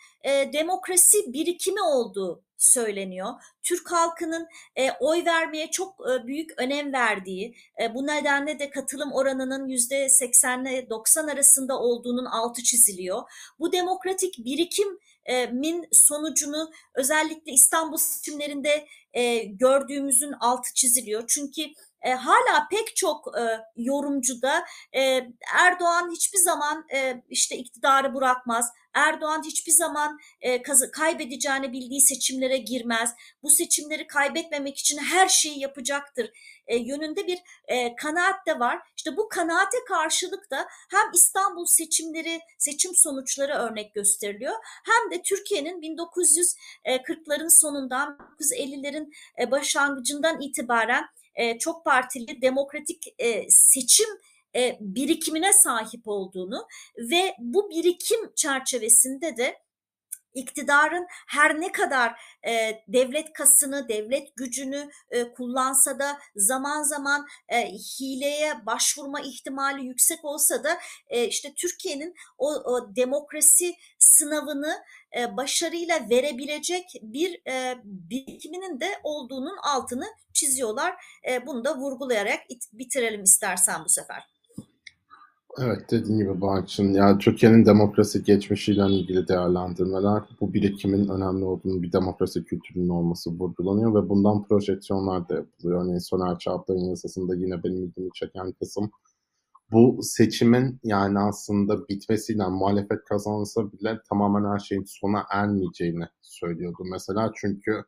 demokrasi 0.53 1.33
birikimi 1.33 1.83
olduğu 1.83 2.45
söyleniyor. 2.59 3.29
Türk 3.63 3.93
halkının 3.93 4.49
e, 4.77 4.91
oy 5.01 5.25
vermeye 5.25 5.71
çok 5.71 5.95
e, 6.11 6.27
büyük 6.27 6.51
önem 6.61 6.93
verdiği, 6.93 7.55
e, 7.83 7.95
bu 7.95 8.07
nedenle 8.07 8.59
de 8.59 8.71
katılım 8.71 9.13
oranının 9.13 9.69
yüzde 9.69 10.09
80 10.09 10.65
ile 10.65 10.91
90 10.91 11.29
arasında 11.29 11.79
olduğunun 11.79 12.25
altı 12.25 12.63
çiziliyor. 12.63 13.23
Bu 13.59 13.73
demokratik 13.73 14.39
birikimin 14.39 15.89
sonucunu 15.93 16.71
özellikle 16.95 17.53
İstanbul 17.53 17.97
seçimlerinde 17.97 18.87
e, 19.13 19.39
gördüğümüzün 19.45 20.33
altı 20.33 20.75
çiziliyor. 20.75 21.25
Çünkü 21.29 21.63
e, 22.03 22.11
hala 22.11 22.69
pek 22.71 22.97
çok 22.97 23.39
e, 23.39 23.61
yorumcuda 23.77 24.65
e, 24.97 25.21
Erdoğan 25.55 26.11
hiçbir 26.13 26.39
zaman 26.39 26.85
e, 26.95 27.23
işte 27.29 27.57
iktidarı 27.57 28.15
bırakmaz. 28.15 28.73
Erdoğan 28.95 29.43
hiçbir 29.43 29.73
zaman 29.73 30.19
e, 30.41 30.63
kaybedeceğini 30.93 31.73
bildiği 31.73 32.01
seçimlere 32.01 32.57
girmez. 32.57 33.15
Bu 33.43 33.51
seçimleri 33.51 34.07
kaybetmemek 34.07 34.79
için 34.79 34.99
her 34.99 35.29
şeyi 35.29 35.61
yapacaktır 35.61 36.31
e, 36.69 36.77
yönünde 36.77 37.27
bir 37.27 37.39
e, 37.69 37.97
kanaat 37.97 38.47
de 38.47 38.59
var. 38.59 38.79
İşte 38.97 39.17
bu 39.17 39.29
kanaate 39.29 39.77
karşılık 39.89 40.51
da 40.51 40.69
hem 40.91 41.13
İstanbul 41.15 41.67
seçimleri, 41.67 42.41
seçim 42.59 42.95
sonuçları 42.95 43.53
örnek 43.53 43.95
gösteriliyor 43.95 44.55
hem 44.65 45.11
de 45.11 45.23
Türkiye'nin 45.23 45.83
1940'ların 45.83 47.61
sonundan 47.61 48.19
1950'lerin 48.41 49.13
e, 49.41 49.51
başlangıcından 49.51 50.41
itibaren 50.41 51.05
e, 51.39 51.59
çok 51.59 51.85
partili 51.85 52.43
demokratik 52.43 53.15
e, 53.19 53.51
seçim 53.51 54.09
e, 54.57 54.77
birikimine 54.81 55.53
sahip 55.53 56.03
olduğunu 56.05 56.67
ve 56.99 57.35
bu 57.39 57.71
birikim 57.71 58.35
çerçevesinde 58.37 59.37
de 59.37 59.57
iktidarın 60.39 61.07
her 61.29 61.61
ne 61.61 61.73
kadar 61.73 62.21
e, 62.47 62.83
devlet 62.89 63.33
kasını, 63.33 63.89
devlet 63.89 64.37
gücünü 64.37 64.91
e, 65.11 65.33
kullansa 65.33 65.99
da 65.99 66.19
zaman 66.37 66.83
zaman 66.83 67.27
e, 67.49 67.71
hileye 67.71 68.67
başvurma 68.67 69.21
ihtimali 69.21 69.87
yüksek 69.87 70.25
olsa 70.25 70.65
da 70.65 70.79
e, 71.09 71.25
işte 71.25 71.55
Türkiye'nin 71.55 72.15
o, 72.39 72.49
o 72.49 72.97
demokrasi 72.97 73.75
sınavını 73.99 74.83
e, 75.17 75.37
başarıyla 75.37 76.11
verebilecek 76.11 76.85
bir 77.03 77.41
e, 77.49 77.79
birikiminin 77.85 78.81
de 78.81 79.01
olduğunun 79.03 79.57
altını 79.57 80.07
çiziyorlar. 80.33 81.05
E, 81.29 81.47
bunu 81.47 81.65
da 81.65 81.77
vurgulayarak 81.77 82.41
it, 82.49 82.65
bitirelim 82.73 83.23
istersen 83.23 83.85
bu 83.85 83.89
sefer. 83.89 84.38
Evet 85.57 85.91
dediğin 85.91 86.19
gibi 86.19 86.41
Barçın 86.41 86.93
ya 86.93 87.19
Türkiye'nin 87.19 87.67
demokrasi 87.67 88.23
geçmişiyle 88.25 88.87
ilgili 88.87 89.29
değerlendirmeler 89.29 90.23
bu 90.41 90.55
birikimin 90.55 91.09
önemli 91.09 91.45
olduğunu 91.45 91.83
bir 91.83 91.93
demokrasi 91.93 92.45
kültürünün 92.45 92.89
olması 92.89 93.31
vurgulanıyor 93.31 93.95
ve 93.95 94.09
bundan 94.09 94.45
projeksiyonlar 94.45 95.29
da 95.29 95.35
yapılıyor. 95.35 95.85
Örneğin 95.85 95.99
Soner 95.99 96.39
Çağatay'ın 96.39 96.85
yazısında 96.85 97.35
yine 97.35 97.65
benim 97.65 97.85
ilgimi 97.85 98.11
çeken 98.15 98.53
kısım 98.53 98.91
bu 99.73 99.99
seçimin 100.03 100.81
yani 100.85 101.19
aslında 101.19 101.89
bitmesiyle 101.89 102.49
muhalefet 102.49 103.05
kazansa 103.05 103.73
bile 103.73 103.99
tamamen 104.09 104.53
her 104.53 104.59
şeyin 104.59 104.85
sona 104.85 105.25
ermeyeceğini 105.31 106.05
söylüyordu. 106.23 106.83
Mesela 106.93 107.33
çünkü 107.35 107.85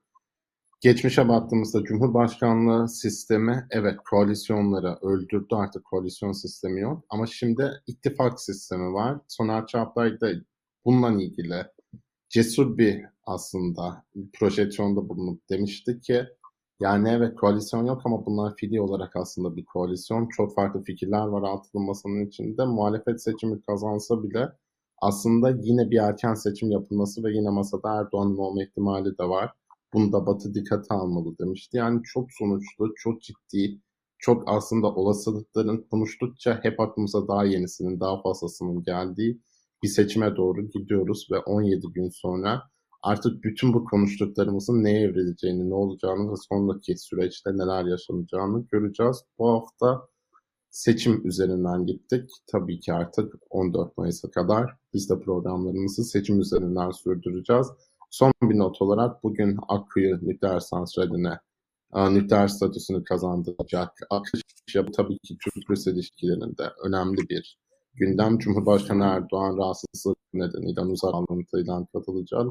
Geçmişe 0.81 1.29
baktığımızda 1.29 1.83
Cumhurbaşkanlığı 1.85 2.89
sistemi 2.89 3.67
evet 3.71 3.97
koalisyonları 4.11 4.99
öldürdü 5.03 5.55
artık 5.55 5.85
koalisyon 5.85 6.33
sistemi 6.33 6.81
yok 6.81 7.05
ama 7.11 7.27
şimdi 7.27 7.71
ittifak 7.87 8.41
sistemi 8.41 8.93
var. 8.93 9.19
Soner 9.29 9.67
Çağatay 9.67 10.21
da 10.21 10.31
bununla 10.85 11.23
ilgili 11.23 11.65
cesur 12.29 12.79
bir 12.79 13.05
aslında 13.25 14.05
projeksiyonda 14.33 15.09
bulunup 15.09 15.51
demişti 15.51 16.01
ki 16.01 16.25
yani 16.81 17.09
evet 17.09 17.37
koalisyon 17.37 17.87
yok 17.87 18.03
ama 18.05 18.27
bunlar 18.27 18.57
fili 18.57 18.81
olarak 18.81 19.17
aslında 19.17 19.57
bir 19.57 19.65
koalisyon. 19.65 20.29
Çok 20.29 20.55
farklı 20.55 20.85
fikirler 20.85 21.27
var 21.27 21.43
altılı 21.43 21.83
masanın 21.83 22.27
içinde. 22.27 22.65
Muhalefet 22.65 23.23
seçimi 23.23 23.63
kazansa 23.63 24.23
bile 24.23 24.49
aslında 25.03 25.51
yine 25.51 25.91
bir 25.91 25.99
erken 25.99 26.35
seçim 26.35 26.71
yapılması 26.71 27.25
ve 27.25 27.33
yine 27.33 27.51
masada 27.51 28.01
Erdoğan'ın 28.01 28.37
olma 28.37 28.63
ihtimali 28.63 29.19
de 29.19 29.25
var. 29.25 29.60
Bunu 29.93 30.13
da 30.13 30.27
Batı 30.27 30.55
dikkate 30.55 30.95
almalı 30.95 31.39
demişti. 31.39 31.77
Yani 31.77 32.03
çok 32.05 32.33
sonuçlu, 32.33 32.95
çok 32.97 33.23
ciddi, 33.23 33.81
çok 34.19 34.43
aslında 34.47 34.87
olasılıkların 34.87 35.87
konuştukça 35.91 36.61
hep 36.63 36.81
aklımıza 36.81 37.29
daha 37.29 37.45
yenisinin, 37.45 38.01
daha 38.01 38.23
fazlasının 38.23 38.83
geldiği 38.83 39.41
bir 39.83 39.89
seçime 39.89 40.37
doğru 40.37 40.71
gidiyoruz 40.71 41.29
ve 41.33 41.39
17 41.39 41.87
gün 41.95 42.09
sonra 42.09 42.63
artık 43.03 43.45
bütün 43.45 43.73
bu 43.75 43.85
konuştuklarımızın 43.85 44.85
neye 44.85 45.01
evrileceğini, 45.01 45.71
ne 45.71 45.75
olacağını 45.75 46.33
ve 46.33 46.37
sonraki 46.37 46.99
süreçte 46.99 47.51
neler 47.51 47.85
yaşanacağını 47.85 48.67
göreceğiz. 48.73 49.25
Bu 49.39 49.49
hafta 49.49 50.09
seçim 50.71 51.27
üzerinden 51.29 51.87
gittik. 51.87 52.31
Tabii 52.47 52.81
ki 52.81 52.93
artık 52.93 53.35
14 53.51 53.99
Mayıs'a 53.99 54.31
kadar 54.31 54.77
biz 54.95 55.11
de 55.11 55.21
programlarımızı 55.21 56.05
seçim 56.05 56.41
üzerinden 56.41 56.91
sürdüreceğiz. 56.91 57.67
Son 58.11 58.33
bir 58.43 58.59
not 58.59 58.83
olarak 58.83 59.23
bugün 59.23 59.59
Akkuyu 59.69 60.19
nükleer 60.23 60.61
santraline 60.61 61.39
e, 61.95 62.15
nükleer 62.15 62.49
statüsünü 62.49 63.05
kazandıracak 63.05 63.93
akış 64.11 64.43
tabii 64.97 65.19
ki 65.19 65.37
Türk-Rus 65.45 65.87
ilişkilerinde 65.87 66.63
önemli 66.85 67.29
bir 67.29 67.59
gündem. 67.95 68.39
Cumhurbaşkanı 68.39 69.05
Erdoğan 69.05 69.57
rahatsızlık 69.57 70.19
nedeniyle 70.33 70.81
uzak 70.81 71.13
bağlantıyla 71.13 71.87
katılacak. 71.93 72.47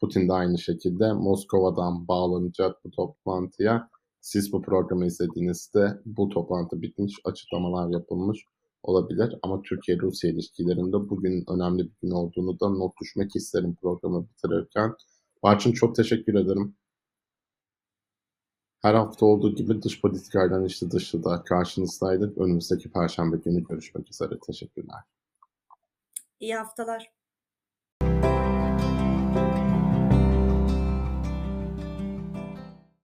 Putin 0.00 0.28
de 0.28 0.32
aynı 0.32 0.58
şekilde 0.58 1.12
Moskova'dan 1.12 2.08
bağlanacak 2.08 2.84
bu 2.84 2.90
toplantıya. 2.90 3.88
Siz 4.20 4.52
bu 4.52 4.62
programı 4.62 5.06
izlediğinizde 5.06 6.00
bu 6.06 6.28
toplantı 6.28 6.82
bitmiş, 6.82 7.14
açıklamalar 7.24 7.88
yapılmış 7.90 8.44
olabilir. 8.82 9.38
Ama 9.42 9.62
Türkiye-Rusya 9.62 10.30
ilişkilerinde 10.30 11.08
bugün 11.10 11.44
önemli 11.50 11.84
bir 11.84 11.96
gün 12.02 12.10
olduğunu 12.10 12.60
da 12.60 12.68
not 12.68 12.92
düşmek 13.00 13.36
isterim 13.36 13.76
programı 13.82 14.28
bitirirken. 14.28 14.94
Barçın 15.42 15.72
çok 15.72 15.96
teşekkür 15.96 16.34
ederim. 16.34 16.76
Her 18.82 18.94
hafta 18.94 19.26
olduğu 19.26 19.54
gibi 19.54 19.82
dış 19.82 20.00
politikayla 20.00 20.66
işte 20.66 20.90
dışında 20.90 21.42
karşınızdaydık. 21.44 22.38
Önümüzdeki 22.38 22.92
Perşembe 22.92 23.36
günü 23.36 23.64
görüşmek 23.64 24.10
üzere. 24.10 24.38
Teşekkürler. 24.46 25.00
İyi 26.40 26.54
haftalar. 26.54 27.19